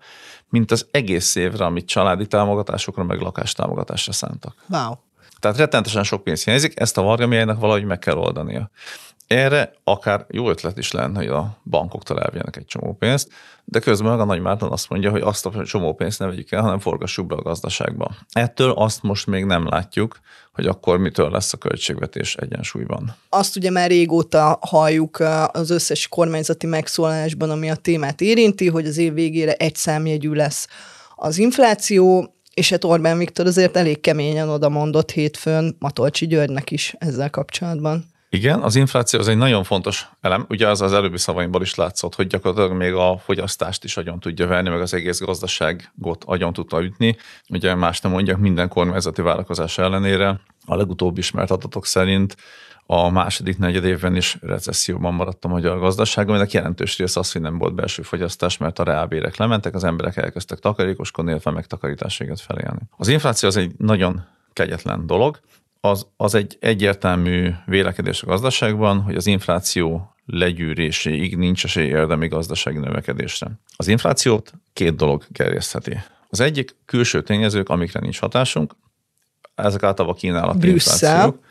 mint 0.50 0.72
az 0.72 0.88
egész 0.92 1.36
évre, 1.36 1.66
amit 1.66 1.86
családi 1.86 2.28
támogatásokra, 2.28 3.04
meg 3.04 3.20
lakástámogatásra 3.20 4.12
szántak. 4.12 4.56
Wow. 4.70 4.94
Tehát 5.46 5.60
rettenetesen 5.60 6.04
sok 6.04 6.24
pénz 6.24 6.44
hiányzik, 6.44 6.80
ezt 6.80 6.98
a 6.98 7.02
Varga 7.02 7.28
Mihálynak 7.28 7.60
valahogy 7.60 7.84
meg 7.84 8.00
kell 8.00 8.16
oldania. 8.16 8.70
Erre 9.28 9.74
akár 9.84 10.26
jó 10.30 10.50
ötlet 10.50 10.78
is 10.78 10.92
lenne, 10.92 11.18
hogy 11.18 11.28
a 11.28 11.58
bankoktól 11.64 12.22
elvjenek 12.22 12.56
egy 12.56 12.66
csomó 12.66 12.94
pénzt, 12.94 13.30
de 13.66 13.80
közben 13.80 14.12
meg 14.12 14.20
a 14.20 14.26
Nagy 14.26 14.40
Márton 14.42 14.72
azt 14.72 14.90
mondja, 14.90 15.12
hogy 15.12 15.22
azt 15.22 15.46
a 15.46 15.64
csomó 15.66 15.94
pénzt 15.94 16.20
ne 16.20 16.26
vegyük 16.26 16.52
el, 16.52 16.62
hanem 16.62 16.80
forgassuk 16.80 17.28
be 17.28 17.36
a 17.36 17.42
gazdaságba. 17.42 18.12
Ettől 18.32 18.72
azt 18.72 19.04
most 19.04 19.28
még 19.28 19.46
nem 19.46 19.68
látjuk, 19.68 20.20
hogy 20.54 20.66
akkor 20.66 20.98
mitől 20.98 21.30
lesz 21.30 21.54
a 21.54 21.58
költségvetés 21.58 22.36
egyensúlyban. 22.36 23.16
Azt 23.30 23.56
ugye 23.56 23.70
már 23.70 23.90
régóta 23.90 24.60
halljuk 24.62 25.20
az 25.52 25.70
összes 25.70 26.08
kormányzati 26.08 26.68
megszólalásban, 26.68 27.50
ami 27.50 27.70
a 27.70 27.76
témát 27.76 28.22
érinti, 28.22 28.68
hogy 28.68 28.88
az 28.88 28.98
év 28.98 29.14
végére 29.14 29.54
egy 29.54 29.76
számjegyű 29.76 30.32
lesz 30.32 30.68
az 31.16 31.38
infláció, 31.38 32.35
és 32.56 32.70
hát 32.70 32.84
Orbán 32.84 33.18
Viktor 33.18 33.46
azért 33.46 33.78
elég 33.78 34.02
keményen 34.02 34.50
oda 34.50 34.70
mondott 34.70 35.12
hétfőn 35.12 35.76
Matolcsi 35.80 36.28
Györgynek 36.28 36.72
is 36.72 36.96
ezzel 36.98 37.30
kapcsolatban. 37.30 38.06
Igen, 38.30 38.62
az 38.62 38.76
infláció 38.76 39.20
az 39.20 39.28
egy 39.28 39.38
nagyon 39.38 39.64
fontos 39.64 40.10
elem. 40.22 40.46
Ugye 40.50 40.68
az 40.68 40.82
az 40.82 40.94
előbbi 40.94 41.18
szavaimból 41.18 41.62
is 41.62 41.76
látszott, 41.76 42.16
hogy 42.16 42.28
gyakorlatilag 42.28 42.78
még 42.78 42.94
a 42.94 43.18
fogyasztást 43.24 43.84
is 43.84 43.98
agyon 43.98 44.20
tudja 44.20 44.48
venni, 44.48 44.70
meg 44.70 44.82
az 44.82 44.94
egész 44.94 45.20
gazdaságot 45.20 46.24
agyon 46.26 46.54
tudta 46.54 46.84
ütni. 46.84 47.16
Ugye 47.50 47.76
más 47.76 48.02
nem 48.02 48.12
mondjak, 48.12 48.38
minden 48.38 48.68
kormányzati 48.68 49.22
vállalkozás 49.22 49.78
ellenére 49.78 50.40
a 50.66 50.76
legutóbbi 50.76 51.20
ismert 51.20 51.52
adatok 51.52 51.86
szerint 51.86 52.36
a 52.86 53.10
második 53.10 53.58
negyed 53.58 53.84
évben 53.84 54.16
is 54.16 54.38
recesszióban 54.42 55.14
maradt 55.14 55.46
a 55.46 55.48
magyar 55.48 55.80
gazdaság, 55.80 56.30
aminek 56.30 56.52
jelentős 56.52 56.98
része 56.98 57.20
az, 57.20 57.32
hogy 57.32 57.42
nem 57.42 57.58
volt 57.58 57.76
belső 57.76 58.02
fogyasztás, 58.02 58.58
mert 58.58 58.80
a 58.80 58.84
reálbérek 58.84 59.36
lementek, 59.36 59.76
az 59.76 59.84
emberek 59.84 60.18
elkezdtek 60.18 60.60
takarékoskodni, 60.60 61.32
illetve 61.32 61.52
megtakarításéget 61.52 62.40
felélni. 62.40 62.80
Az 62.98 63.08
infláció 63.08 63.50
az 63.50 63.58
egy 63.58 63.72
nagyon 63.78 64.26
kegyetlen 64.54 65.06
dolog, 65.06 65.40
az, 65.82 66.08
az 66.18 66.36
egy 66.36 66.58
egyértelmű 66.60 67.52
vélekedés 67.66 68.24
a 68.24 68.26
gazdaságban, 68.26 69.02
hogy 69.02 69.16
az 69.16 69.28
infláció 69.28 70.16
legyűréséig 70.26 71.38
nincs 71.38 71.64
esély 71.64 71.88
érdemi 71.88 72.28
gazdasági 72.28 72.78
növekedésre. 72.78 73.52
Az 73.76 73.88
inflációt 73.88 74.54
két 74.74 74.96
dolog 74.96 75.26
gerjesztheti. 75.30 76.00
Az 76.30 76.40
egyik 76.40 76.76
külső 76.86 77.24
tényezők, 77.24 77.70
amikre 77.70 78.00
nincs 78.00 78.20
hatásunk, 78.20 78.76
ezek 79.56 79.84
általában 79.84 80.16
a 80.16 80.20
kínálati 80.20 80.58
Brüsszel. 80.58 80.94
inflációk. 80.94 81.44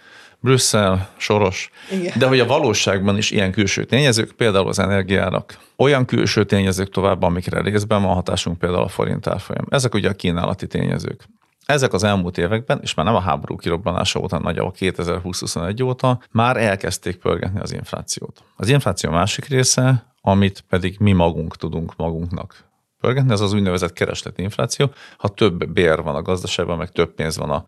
Brüsszel, 0.45 1.09
Soros, 1.17 1.71
Igen. 1.91 2.13
de 2.19 2.27
hogy 2.27 2.41
a 2.41 2.47
valóságban 2.47 3.17
is 3.17 3.31
ilyen 3.31 3.53
külső 3.53 3.85
tényezők, 3.85 4.33
például 4.33 4.69
az 4.69 4.79
energiárak, 4.79 5.59
olyan 5.77 6.05
külső 6.05 6.45
tényezők 6.45 6.91
tovább, 6.91 7.23
amikre 7.23 7.61
részben 7.61 8.03
van 8.03 8.15
hatásunk, 8.15 8.59
például 8.59 8.83
a 8.83 8.89
forint 8.89 9.27
árfolyam. 9.27 9.65
Ezek 9.69 9.95
ugye 9.95 10.09
a 10.09 10.13
kínálati 10.13 10.67
tényezők. 10.67 11.29
Ezek 11.67 11.93
az 11.93 12.05
elmúlt 12.05 12.39
években, 12.39 12.79
és 12.83 12.95
már 12.95 13.07
nem 13.07 13.15
a 13.15 13.21
háború 13.21 13.57
kirobbanása 13.57 14.21
óta, 14.21 14.39
nagyjából 14.39 14.73
2020-21 14.79 15.85
óta, 15.85 16.21
már 16.31 16.57
elkezdték 16.57 17.17
pörgetni 17.17 17.61
az 17.61 17.73
inflációt. 17.73 18.43
Az 18.57 18.69
infláció 18.69 19.11
másik 19.11 19.45
része, 19.45 20.15
amit 20.21 20.65
pedig 20.69 20.97
mi 20.99 21.13
magunk 21.13 21.57
tudunk 21.57 21.97
magunknak 21.97 22.65
pörgetni, 23.01 23.33
ez 23.33 23.41
az 23.41 23.53
úgynevezett 23.53 23.93
keresleti 23.93 24.43
infláció. 24.43 24.91
Ha 25.17 25.29
több 25.29 25.69
bér 25.69 26.03
van 26.03 26.15
a 26.15 26.23
gazdaságban, 26.23 26.77
meg 26.77 26.91
több 26.91 27.15
pénz 27.15 27.37
van 27.37 27.51
a 27.51 27.65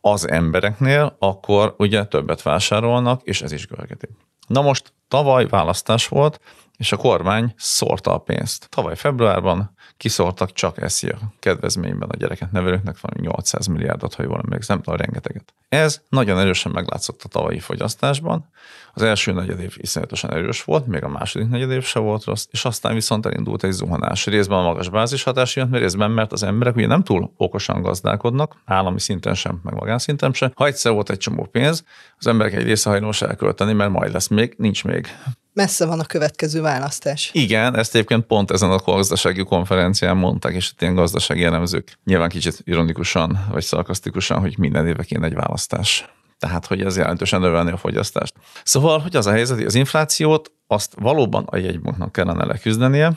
az 0.00 0.28
embereknél, 0.28 1.16
akkor 1.18 1.74
ugye 1.78 2.04
többet 2.04 2.42
vásárolnak, 2.42 3.22
és 3.22 3.42
ez 3.42 3.52
is 3.52 3.66
görgeti. 3.66 4.08
Na 4.46 4.62
most 4.62 4.92
tavaly 5.08 5.46
választás 5.46 6.08
volt, 6.08 6.40
és 6.80 6.92
a 6.92 6.96
kormány 6.96 7.54
szórta 7.56 8.14
a 8.14 8.18
pénzt. 8.18 8.68
Tavaly 8.68 8.96
februárban 8.96 9.74
kiszórtak 9.96 10.52
csak 10.52 10.82
eszi 10.82 11.08
a 11.08 11.18
kedvezményben 11.38 12.08
a 12.08 12.16
gyereket 12.16 12.52
nevelőknek 12.52 13.00
van 13.00 13.12
800 13.20 13.66
milliárdot, 13.66 14.14
ha 14.14 14.22
jól 14.22 14.40
emlékszem, 14.44 14.82
tudom, 14.82 14.98
rengeteget. 14.98 15.54
Ez 15.68 16.00
nagyon 16.08 16.38
erősen 16.38 16.72
meglátszott 16.72 17.22
a 17.22 17.28
tavalyi 17.28 17.58
fogyasztásban. 17.58 18.48
Az 18.94 19.02
első 19.02 19.32
negyedév 19.32 19.74
iszonyatosan 19.76 20.32
erős 20.32 20.64
volt, 20.64 20.86
még 20.86 21.04
a 21.04 21.08
második 21.08 21.48
negyedév 21.48 21.84
se 21.84 21.98
volt 21.98 22.24
rossz, 22.24 22.46
és 22.50 22.64
aztán 22.64 22.94
viszont 22.94 23.26
elindult 23.26 23.64
egy 23.64 23.72
zuhanás. 23.72 24.26
Részben 24.26 24.58
a 24.58 24.62
magas 24.62 24.88
bázishatás 24.88 25.56
jött, 25.56 25.70
mert 25.70 25.82
részben, 25.82 26.10
mert 26.10 26.32
az 26.32 26.42
emberek 26.42 26.76
ugye 26.76 26.86
nem 26.86 27.02
túl 27.02 27.32
okosan 27.36 27.82
gazdálkodnak, 27.82 28.56
állami 28.64 29.00
szinten 29.00 29.34
sem, 29.34 29.60
meg 29.62 29.74
magánszinten 29.74 30.32
sem. 30.32 30.52
Ha 30.54 30.66
egyszer 30.66 30.92
volt 30.92 31.10
egy 31.10 31.18
csomó 31.18 31.44
pénz, 31.44 31.84
az 32.18 32.26
emberek 32.26 32.52
egy 32.52 32.64
része 32.64 32.90
hajlamos 32.90 33.22
elkölteni, 33.22 33.72
mert 33.72 33.90
majd 33.90 34.12
lesz 34.12 34.28
még, 34.28 34.54
nincs 34.58 34.84
még 34.84 35.06
messze 35.52 35.86
van 35.86 36.00
a 36.00 36.04
következő 36.04 36.60
választás. 36.60 37.30
Igen, 37.32 37.76
ezt 37.76 37.94
egyébként 37.94 38.26
pont 38.26 38.50
ezen 38.50 38.70
a 38.70 38.76
gazdasági 38.76 39.44
konferencián 39.44 40.16
mondták, 40.16 40.54
és 40.54 40.72
ilyen 40.78 40.94
gazdasági 40.94 41.44
elemzők 41.44 41.98
nyilván 42.04 42.28
kicsit 42.28 42.60
ironikusan 42.64 43.46
vagy 43.50 43.62
szarkasztikusan, 43.64 44.40
hogy 44.40 44.58
minden 44.58 44.86
éve 44.86 45.02
kéne 45.02 45.26
egy 45.26 45.34
választás. 45.34 46.08
Tehát, 46.38 46.66
hogy 46.66 46.80
ez 46.80 46.96
jelentősen 46.96 47.40
növelni 47.40 47.70
a 47.70 47.76
fogyasztást. 47.76 48.34
Szóval, 48.64 48.98
hogy 48.98 49.16
az 49.16 49.26
a 49.26 49.30
helyzet, 49.30 49.56
hogy 49.56 49.66
az 49.66 49.74
inflációt 49.74 50.52
azt 50.66 50.94
valóban 50.98 51.44
a 51.46 51.56
jegybanknak 51.56 52.12
kellene 52.12 52.44
leküzdenie, 52.44 53.12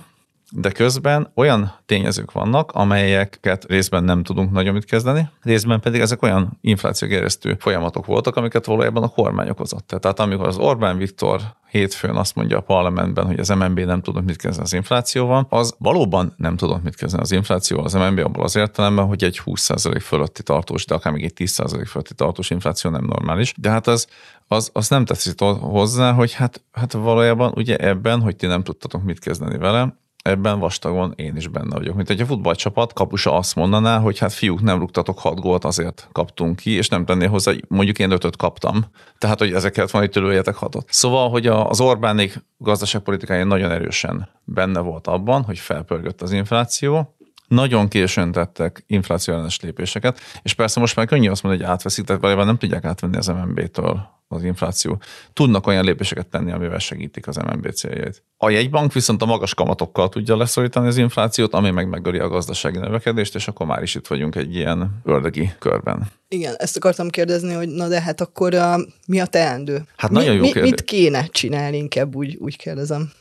de 0.52 0.72
közben 0.72 1.32
olyan 1.36 1.74
tényezők 1.86 2.32
vannak, 2.32 2.72
amelyeket 2.72 3.66
részben 3.66 4.04
nem 4.04 4.24
tudunk 4.24 4.52
nagyon 4.52 4.74
mit 4.74 4.86
kezdeni, 4.86 5.30
részben 5.42 5.80
pedig 5.80 6.02
ezek 6.02 6.22
olyan 6.22 6.58
inflációgeresztő 6.62 7.56
folyamatok 7.60 8.06
voltak, 8.06 8.36
amiket 8.36 8.66
valójában 8.66 9.04
a 9.04 9.08
kormány 9.08 9.50
okozott. 9.50 9.88
Tehát 9.88 10.20
amikor 10.20 10.48
az 10.48 10.58
Orbán 10.58 10.98
Viktor 10.98 11.42
hétfőn 11.74 12.16
azt 12.16 12.36
mondja 12.36 12.58
a 12.58 12.62
parlamentben, 12.62 13.26
hogy 13.26 13.40
az 13.40 13.50
MNB 13.50 13.80
nem 13.80 14.02
tudott 14.02 14.26
mit 14.26 14.38
kezdeni 14.38 14.64
az 14.64 14.74
inflációval, 14.74 15.46
az 15.50 15.76
valóban 15.78 16.34
nem 16.38 16.56
tudott 16.56 16.84
mit 16.84 16.96
kezdeni 16.96 17.22
az 17.24 17.32
inflációval 17.32 17.86
az 17.86 17.94
MNB 17.94 18.20
abból 18.20 18.44
az 18.44 18.56
értelemben, 18.56 19.06
hogy 19.06 19.24
egy 19.24 19.42
20% 19.46 20.00
fölötti 20.02 20.44
tartós, 20.44 20.86
de 20.86 20.94
akár 20.94 21.14
még 21.14 21.24
egy 21.24 21.34
10% 21.36 21.86
fölötti 21.88 22.14
tartós 22.14 22.50
infláció 22.50 22.92
nem 22.92 23.06
normális. 23.06 23.54
De 23.58 23.70
hát 23.70 23.88
az, 23.88 24.08
az, 24.48 24.70
az 24.74 24.90
nem 24.90 25.06
teszi 25.06 25.32
hozzá, 25.60 26.12
hogy 26.12 26.34
hát, 26.34 26.64
hát 26.72 26.94
valójában 26.94 27.52
ugye 27.56 27.78
ebben, 27.78 28.22
hogy 28.22 28.36
ti 28.36 28.46
nem 28.46 28.64
tudtatok 28.64 29.04
mit 29.04 29.20
kezdeni 29.20 29.58
vele, 29.58 30.02
ebben 30.24 30.60
vastagon 30.60 31.14
én 31.16 31.36
is 31.36 31.48
benne 31.48 31.76
vagyok. 31.76 31.96
Mint 31.96 32.08
hogy 32.08 32.22
a 32.22 32.26
futballcsapat 32.26 32.94
kapusa 32.94 33.38
azt 33.38 33.56
mondaná, 33.56 34.00
hogy 34.00 34.20
hát 34.20 34.34
fiúk, 34.34 34.62
nem 34.62 34.80
rúgtatok 34.80 35.20
hat 35.20 35.40
gólt, 35.40 35.66
azért 35.66 36.08
kaptunk 36.12 36.56
ki, 36.56 36.72
és 36.72 36.90
nem 36.90 37.06
tenné 37.06 37.26
hozzá, 37.26 37.52
mondjuk 37.68 38.00
én 38.00 38.12
ötöt 38.12 38.36
kaptam. 38.36 38.86
Tehát, 39.18 39.40
hogy 39.40 39.54
ezeket 39.54 39.92
van, 39.92 40.02
hogy 40.02 40.12
tőlőjetek 40.12 40.56
hatot. 40.56 40.86
Szóval, 40.90 41.30
hogy 41.30 41.48
az 41.48 41.82
Orbánék 41.82 42.44
gazdaságpolitikája 42.58 43.44
nagyon 43.44 43.72
erősen 43.72 44.30
benne 44.44 44.80
volt 44.80 45.08
abban, 45.08 45.44
hogy 45.44 45.60
felpörgött 45.60 46.22
az 46.22 46.32
infláció, 46.32 47.16
nagyon 47.54 47.88
későn 47.88 48.32
tettek 48.32 48.84
infláció 48.88 49.46
lépéseket, 49.62 50.20
és 50.42 50.54
persze 50.54 50.80
most 50.80 50.96
már 50.96 51.06
könnyű 51.06 51.30
azt 51.30 51.44
mondani, 51.44 51.64
hogy 51.64 51.74
átveszik, 51.74 52.06
tehát 52.06 52.22
valójában 52.22 52.48
nem 52.48 52.58
tudják 52.58 52.86
átvenni 52.86 53.18
az 53.18 53.28
MNB-től 53.28 54.12
az 54.34 54.44
infláció. 54.44 55.02
Tudnak 55.34 55.68
olyan 55.68 55.84
lépéseket 55.84 56.28
tenni, 56.28 56.52
amivel 56.52 56.80
segítik 56.80 57.28
az 57.28 57.36
MNB 57.36 57.72
céljait. 57.72 58.24
A 58.38 58.50
jegybank 58.50 58.94
viszont 58.94 59.22
a 59.22 59.26
magas 59.26 59.54
kamatokkal 59.54 60.10
tudja 60.10 60.38
leszorítani 60.38 60.88
az 60.88 60.98
inflációt, 60.98 61.54
ami 61.54 61.72
meg 61.72 61.90
megöli 61.90 62.20
a 62.20 62.28
gazdasági 62.28 62.78
növekedést, 62.78 63.36
és 63.36 63.48
akkor 63.48 63.66
már 63.66 63.82
is 63.82 63.96
itt 63.96 64.08
vagyunk 64.08 64.36
egy 64.36 64.56
ilyen 64.56 65.02
ördögi 65.04 65.52
körben. 65.60 66.12
Igen, 66.28 66.56
ezt 66.58 66.78
akartam 66.78 67.10
kérdezni, 67.10 67.54
hogy 67.54 67.70
na 67.70 67.88
de 67.88 68.02
hát 68.02 68.22
akkor 68.22 68.54
uh, 68.54 68.82
mi 69.08 69.20
a 69.20 69.26
teendő? 69.26 69.82
Hát 69.98 70.12
nagyon 70.12 70.36
jó 70.36 70.42
mi, 70.42 70.52
kérdés. 70.52 70.70
Mit 70.70 70.84
kéne 70.84 71.26
csinálni, 71.26 71.78
inkább 71.78 72.16
úgy, 72.16 72.38
úgy 72.40 72.58
kérdezem. 72.58 73.12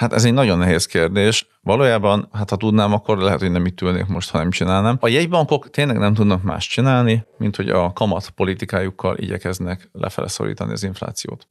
Hát 0.00 0.12
ez 0.12 0.24
egy 0.24 0.32
nagyon 0.32 0.58
nehéz 0.58 0.86
kérdés. 0.86 1.46
Valójában, 1.62 2.28
hát 2.32 2.50
ha 2.50 2.56
tudnám, 2.56 2.92
akkor 2.92 3.18
lehet, 3.18 3.40
hogy 3.40 3.50
nem 3.50 3.66
itt 3.66 3.80
ülnék 3.80 4.06
most, 4.06 4.30
ha 4.30 4.38
nem 4.38 4.50
csinálnám. 4.50 4.96
A 5.00 5.08
jegybankok 5.08 5.70
tényleg 5.70 5.98
nem 5.98 6.14
tudnak 6.14 6.42
más 6.42 6.66
csinálni, 6.66 7.24
mint 7.38 7.56
hogy 7.56 7.68
a 7.68 7.92
kamat 7.92 8.30
politikájukkal 8.30 9.16
igyekeznek 9.18 9.88
lefele 9.92 10.28
szorítani 10.28 10.72
az 10.72 10.82
inflációt. 10.82 11.46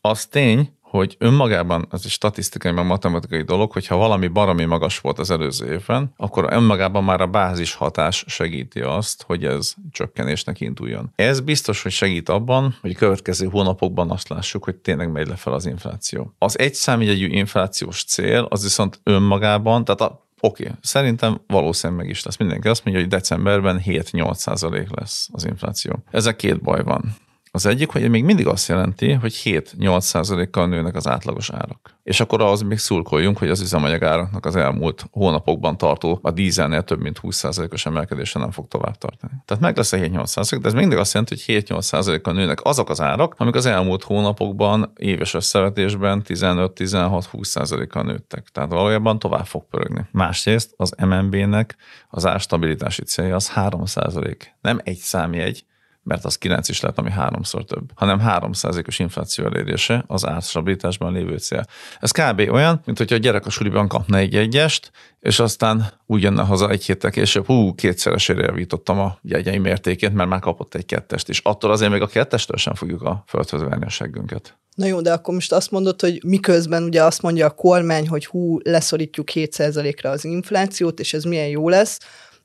Az 0.00 0.26
tény, 0.26 0.75
hogy 0.90 1.16
önmagában 1.18 1.86
ez 1.90 2.00
egy 2.04 2.10
statisztikai, 2.10 2.72
meg 2.72 2.86
matematikai 2.86 3.42
dolog, 3.42 3.72
hogyha 3.72 3.96
valami 3.96 4.26
baromi 4.26 4.64
magas 4.64 4.98
volt 4.98 5.18
az 5.18 5.30
előző 5.30 5.72
évben, 5.72 6.12
akkor 6.16 6.46
önmagában 6.50 7.04
már 7.04 7.20
a 7.20 7.26
bázis 7.26 7.74
hatás 7.74 8.24
segíti 8.26 8.80
azt, 8.80 9.22
hogy 9.22 9.44
ez 9.44 9.74
csökkenésnek 9.90 10.60
induljon. 10.60 11.12
Ez 11.14 11.40
biztos, 11.40 11.82
hogy 11.82 11.92
segít 11.92 12.28
abban, 12.28 12.76
hogy 12.80 12.90
a 12.90 12.98
következő 12.98 13.46
hónapokban 13.46 14.10
azt 14.10 14.28
lássuk, 14.28 14.64
hogy 14.64 14.76
tényleg 14.76 15.12
megy 15.12 15.26
lefelé 15.26 15.56
az 15.56 15.66
infláció. 15.66 16.34
Az 16.38 16.58
egy 16.58 16.74
számjegyű 16.74 17.26
inflációs 17.26 18.04
cél, 18.04 18.46
az 18.50 18.62
viszont 18.62 19.00
önmagában, 19.02 19.84
tehát 19.84 20.00
a 20.00 20.24
Oké, 20.40 20.62
okay. 20.62 20.74
szerintem 20.80 21.40
valószínűleg 21.46 22.02
meg 22.02 22.10
is 22.10 22.22
lesz. 22.22 22.36
Mindenki 22.36 22.68
azt 22.68 22.84
mondja, 22.84 23.02
hogy 23.02 23.12
decemberben 23.12 23.82
7-8 23.84 24.34
százalék 24.34 24.96
lesz 24.96 25.28
az 25.32 25.44
infláció. 25.44 26.02
Ezek 26.10 26.36
két 26.36 26.62
baj 26.62 26.82
van. 26.82 27.16
Az 27.56 27.66
egyik, 27.66 27.90
hogy 27.90 28.10
még 28.10 28.24
mindig 28.24 28.46
azt 28.46 28.68
jelenti, 28.68 29.12
hogy 29.12 29.40
7-8 29.44 30.00
százalékkal 30.00 30.66
nőnek 30.66 30.94
az 30.94 31.08
átlagos 31.08 31.50
árak. 31.50 31.98
És 32.02 32.20
akkor 32.20 32.42
az 32.42 32.60
még 32.60 32.78
szurkoljunk, 32.78 33.38
hogy 33.38 33.48
az 33.48 33.60
üzemanyag 33.60 34.02
áraknak 34.02 34.46
az 34.46 34.56
elmúlt 34.56 35.06
hónapokban 35.10 35.76
tartó 35.76 36.18
a 36.22 36.30
dízelnél 36.30 36.82
több 36.82 37.00
mint 37.00 37.18
20 37.18 37.36
százalékos 37.36 37.86
emelkedése 37.86 38.38
nem 38.38 38.50
fog 38.50 38.68
tovább 38.68 38.96
tartani. 38.98 39.32
Tehát 39.44 39.62
meg 39.62 39.76
lesz 39.76 39.92
a 39.92 39.96
7-8 39.96 40.26
százalék, 40.26 40.64
de 40.64 40.70
ez 40.70 40.74
mindig 40.74 40.98
azt 40.98 41.12
jelenti, 41.12 41.34
hogy 41.46 41.64
7-8 41.68 41.80
százalékkal 41.80 42.34
nőnek 42.34 42.58
azok 42.62 42.90
az 42.90 43.00
árak, 43.00 43.34
amik 43.38 43.54
az 43.54 43.66
elmúlt 43.66 44.02
hónapokban 44.02 44.92
éves 44.96 45.34
összevetésben 45.34 46.22
15-16-20 46.26 47.42
százalékkal 47.42 48.02
nőttek. 48.02 48.48
Tehát 48.52 48.70
valójában 48.70 49.18
tovább 49.18 49.46
fog 49.46 49.68
pörögni. 49.68 50.06
Másrészt 50.12 50.74
az 50.76 50.94
MNB-nek 50.98 51.76
az 52.08 52.26
árstabilitási 52.26 53.02
célja 53.02 53.34
az 53.34 53.48
3 53.48 53.84
százalék, 53.84 54.56
nem 54.60 54.80
egy 54.84 54.96
számjegy, 54.96 55.64
mert 56.06 56.24
az 56.24 56.38
9 56.38 56.68
is 56.68 56.80
lehet, 56.80 56.98
ami 56.98 57.10
háromszor 57.10 57.64
több, 57.64 57.90
hanem 57.94 58.22
3%-os 58.24 58.98
infláció 58.98 59.44
elérése 59.44 60.04
az 60.06 60.26
árstabilitásban 60.26 61.12
lévő 61.12 61.38
cél. 61.38 61.64
Ez 62.00 62.10
kb. 62.10 62.38
olyan, 62.50 62.80
mint 62.84 62.98
hogyha 62.98 63.14
a 63.14 63.18
gyerek 63.18 63.46
a 63.46 63.50
suliban 63.50 63.88
kapna 63.88 64.16
egy 64.16 64.34
egyest, 64.34 64.90
és 65.20 65.38
aztán 65.38 65.86
úgy 66.06 66.22
jönne 66.22 66.42
haza 66.42 66.70
egy 66.70 66.84
héttel 66.84 67.10
később, 67.10 67.46
hú, 67.46 67.74
kétszeresére 67.74 68.44
javítottam 68.44 68.98
a 68.98 69.18
jegyeim 69.22 69.62
mértékét, 69.62 70.14
mert 70.14 70.28
már 70.28 70.40
kapott 70.40 70.74
egy 70.74 70.86
kettest 70.86 71.28
is. 71.28 71.40
Attól 71.42 71.70
azért 71.70 71.90
még 71.90 72.02
a 72.02 72.06
kettestől 72.06 72.56
sem 72.56 72.74
fogjuk 72.74 73.02
a 73.02 73.24
földhöz 73.26 73.62
verni 73.62 73.84
a 73.84 73.88
seggünket. 73.88 74.58
Na 74.74 74.86
jó, 74.86 75.00
de 75.00 75.12
akkor 75.12 75.34
most 75.34 75.52
azt 75.52 75.70
mondod, 75.70 76.00
hogy 76.00 76.20
miközben 76.24 76.82
ugye 76.82 77.02
azt 77.02 77.22
mondja 77.22 77.46
a 77.46 77.50
kormány, 77.50 78.08
hogy 78.08 78.26
hú, 78.26 78.58
leszorítjuk 78.62 79.28
7%-ra 79.34 80.10
az 80.10 80.24
inflációt, 80.24 81.00
és 81.00 81.14
ez 81.14 81.24
milyen 81.24 81.48
jó 81.48 81.68
lesz, 81.68 81.98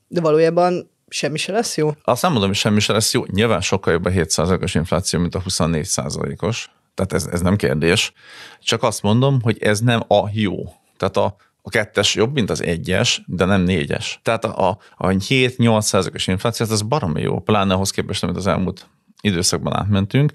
de 0.08 0.20
valójában 0.20 0.90
semmi 1.12 1.38
se 1.38 1.52
lesz 1.52 1.76
jó? 1.76 1.90
Azt 2.04 2.22
nem 2.22 2.30
mondom, 2.30 2.48
hogy 2.48 2.58
semmi 2.58 2.80
se 2.80 2.92
lesz 2.92 3.12
jó. 3.12 3.24
Nyilván 3.30 3.60
sokkal 3.60 3.92
jobb 3.92 4.04
a 4.04 4.10
7%-os 4.10 4.74
infláció, 4.74 5.20
mint 5.20 5.34
a 5.34 5.42
24%-os. 5.42 6.70
Tehát 6.94 7.12
ez, 7.12 7.26
ez 7.32 7.40
nem 7.40 7.56
kérdés. 7.56 8.12
Csak 8.60 8.82
azt 8.82 9.02
mondom, 9.02 9.40
hogy 9.42 9.62
ez 9.62 9.80
nem 9.80 10.02
a 10.08 10.28
jó. 10.32 10.56
Tehát 10.96 11.16
a, 11.16 11.36
a 11.62 11.70
kettes 11.70 12.14
jobb, 12.14 12.32
mint 12.32 12.50
az 12.50 12.62
egyes, 12.62 13.22
de 13.26 13.44
nem 13.44 13.60
négyes. 13.60 14.20
Tehát 14.22 14.44
a, 14.44 14.68
a, 14.68 14.78
a 14.96 15.06
7-8%-os 15.06 16.26
infláció, 16.26 16.66
ez 16.70 16.82
baromi 16.82 17.20
jó, 17.20 17.40
pláne 17.40 17.74
ahhoz 17.74 17.90
képest, 17.90 18.22
amit 18.22 18.36
az 18.36 18.46
elmúlt 18.46 18.86
időszakban 19.20 19.76
átmentünk. 19.76 20.32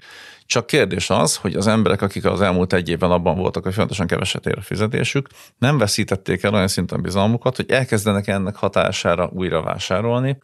Csak 0.48 0.66
kérdés 0.66 1.10
az, 1.10 1.36
hogy 1.36 1.54
az 1.54 1.66
emberek, 1.66 2.02
akik 2.02 2.24
az 2.24 2.40
elmúlt 2.40 2.72
egy 2.72 2.88
évben 2.88 3.10
abban 3.10 3.36
voltak, 3.36 3.62
hogy 3.62 3.74
fontosan 3.74 4.06
keveset 4.06 4.46
ér 4.46 4.58
a 4.58 4.62
fizetésük, 4.62 5.28
nem 5.58 5.78
veszítették 5.78 6.42
el 6.42 6.54
olyan 6.54 6.68
szinten 6.68 7.02
bizalmukat, 7.02 7.56
hogy 7.56 7.70
elkezdenek 7.70 8.26
ennek 8.26 8.56
hatására 8.56 9.30
újra 9.32 9.62
vásárolni, 9.62 10.38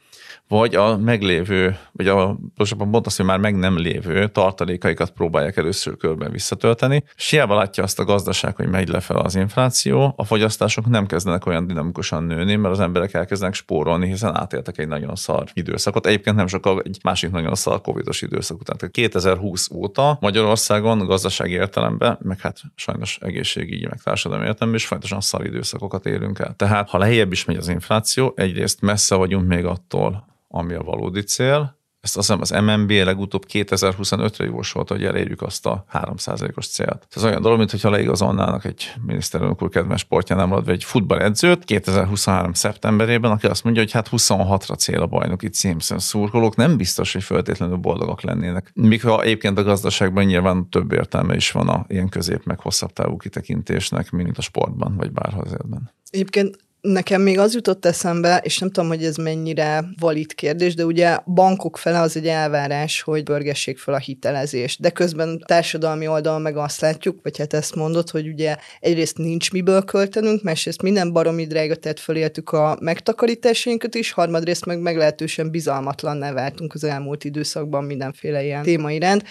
vagy 0.58 0.74
a 0.74 0.96
meglévő, 0.96 1.78
vagy 1.92 2.08
a, 2.08 2.26
pontosabban 2.26 2.90
pont 2.90 3.16
hogy 3.16 3.24
már 3.24 3.38
meg 3.38 3.56
nem 3.56 3.78
lévő 3.78 4.28
tartalékaikat 4.28 5.10
próbálják 5.10 5.56
először 5.56 5.96
körben 5.96 6.30
visszatölteni. 6.30 7.04
És 7.16 7.30
hiába 7.30 7.54
látja 7.54 7.82
azt 7.82 7.98
a 7.98 8.04
gazdaság, 8.04 8.56
hogy 8.56 8.68
megy 8.68 8.88
lefelé 8.88 9.20
az 9.20 9.34
infláció, 9.34 10.14
a 10.16 10.24
fogyasztások 10.24 10.86
nem 10.86 11.06
kezdenek 11.06 11.46
olyan 11.46 11.66
dinamikusan 11.66 12.24
nőni, 12.24 12.56
mert 12.56 12.74
az 12.74 12.80
emberek 12.80 13.14
elkezdenek 13.14 13.54
spórolni, 13.54 14.06
hiszen 14.06 14.36
átéltek 14.36 14.78
egy 14.78 14.88
nagyon 14.88 15.14
szar 15.14 15.44
időszakot. 15.52 16.06
Egyébként 16.06 16.36
nem 16.36 16.46
sokkal 16.46 16.82
egy 16.84 16.98
másik 17.02 17.30
nagyon 17.30 17.54
szar 17.54 17.80
covidos 17.80 18.22
időszak 18.22 18.60
után. 18.60 18.76
Tehát 18.76 18.94
2020 18.94 19.70
óta 19.70 20.18
Magyarországon 20.20 21.06
gazdasági 21.06 21.52
értelemben, 21.52 22.18
meg 22.22 22.40
hát 22.40 22.60
sajnos 22.74 23.18
egészségügyi, 23.20 23.86
meg 23.86 24.02
társadalmi 24.02 24.46
értelemben 24.46 24.80
is 24.80 24.86
folyamatosan 24.86 25.20
szar 25.20 25.46
időszakokat 25.46 26.06
élünk 26.06 26.38
el. 26.38 26.54
Tehát 26.56 26.88
ha 26.88 26.98
lejjebb 26.98 27.32
is 27.32 27.44
megy 27.44 27.56
az 27.56 27.68
infláció, 27.68 28.32
egyrészt 28.36 28.80
messze 28.80 29.14
vagyunk 29.14 29.46
még 29.46 29.64
attól, 29.64 30.32
ami 30.56 30.74
a 30.74 30.82
valódi 30.82 31.22
cél. 31.22 31.82
Ezt 32.00 32.16
azt 32.16 32.32
hiszem 32.32 32.40
az 32.40 32.64
MNB 32.64 32.90
legutóbb 32.90 33.44
2025-re 33.52 34.44
jósolta, 34.44 34.94
hogy 34.94 35.04
elérjük 35.04 35.42
azt 35.42 35.66
a 35.66 35.84
3%-os 35.92 36.66
célt. 36.66 37.06
Ez 37.10 37.24
olyan 37.24 37.42
dolog, 37.42 37.58
mintha 37.58 37.90
leigazolnának 37.90 38.64
egy 38.64 38.92
miniszterelnök 39.06 39.62
úr 39.62 39.68
kedves 39.68 40.00
sportjánál 40.00 40.46
maradva 40.46 40.72
egy 40.72 40.84
futballedzőt 40.84 41.64
2023. 41.64 42.52
szeptemberében, 42.52 43.30
aki 43.30 43.46
azt 43.46 43.64
mondja, 43.64 43.82
hogy 43.82 43.92
hát 43.92 44.08
26-ra 44.10 44.78
cél 44.78 45.02
a 45.02 45.06
bajnoki 45.06 45.48
cím, 45.48 45.78
szurkolók 45.78 46.56
nem 46.56 46.76
biztos, 46.76 47.12
hogy 47.12 47.22
feltétlenül 47.22 47.76
boldogak 47.76 48.22
lennének. 48.22 48.72
Ha 49.02 49.22
egyébként 49.22 49.58
a 49.58 49.62
gazdaságban 49.62 50.24
nyilván 50.24 50.68
több 50.68 50.92
értelme 50.92 51.34
is 51.34 51.50
van 51.50 51.68
a 51.68 51.84
ilyen 51.88 52.08
közép 52.08 52.44
meg 52.44 52.60
hosszabb 52.60 52.92
távú 52.92 53.16
kitekintésnek, 53.16 54.10
mint 54.10 54.38
a 54.38 54.42
sportban, 54.42 54.96
vagy 54.96 55.12
bárhol 55.12 55.42
az 55.44 55.50
életben. 55.50 55.90
Egyébként 56.10 56.56
Nekem 56.84 57.22
még 57.22 57.38
az 57.38 57.54
jutott 57.54 57.84
eszembe, 57.84 58.40
és 58.42 58.58
nem 58.58 58.70
tudom, 58.70 58.88
hogy 58.88 59.04
ez 59.04 59.16
mennyire 59.16 59.84
valid 60.00 60.34
kérdés, 60.34 60.74
de 60.74 60.84
ugye 60.84 61.18
bankok 61.26 61.78
fele 61.78 62.00
az 62.00 62.16
egy 62.16 62.26
elvárás, 62.26 63.00
hogy 63.00 63.22
börgessék 63.22 63.78
fel 63.78 63.94
a 63.94 63.98
hitelezést. 63.98 64.80
De 64.80 64.90
közben 64.90 65.42
társadalmi 65.46 66.08
oldalon 66.08 66.40
meg 66.40 66.56
azt 66.56 66.80
látjuk, 66.80 67.18
vagy 67.22 67.38
hát 67.38 67.52
ezt 67.52 67.74
mondod, 67.74 68.10
hogy 68.10 68.28
ugye 68.28 68.56
egyrészt 68.80 69.18
nincs 69.18 69.52
miből 69.52 69.84
költenünk, 69.84 70.42
másrészt 70.42 70.82
minden 70.82 71.12
baromi 71.12 71.46
drága 71.46 71.74
tett 71.74 71.98
föléltük 71.98 72.50
a 72.50 72.76
megtakarításainkat 72.80 73.94
is, 73.94 74.12
harmadrészt 74.12 74.64
meg 74.64 74.80
meglehetősen 74.80 75.50
bizalmatlan 75.50 76.34
váltunk 76.34 76.74
az 76.74 76.84
elmúlt 76.84 77.24
időszakban 77.24 77.84
mindenféle 77.84 78.44
ilyen 78.44 78.62
téma 78.62 78.90
iránt 78.90 79.24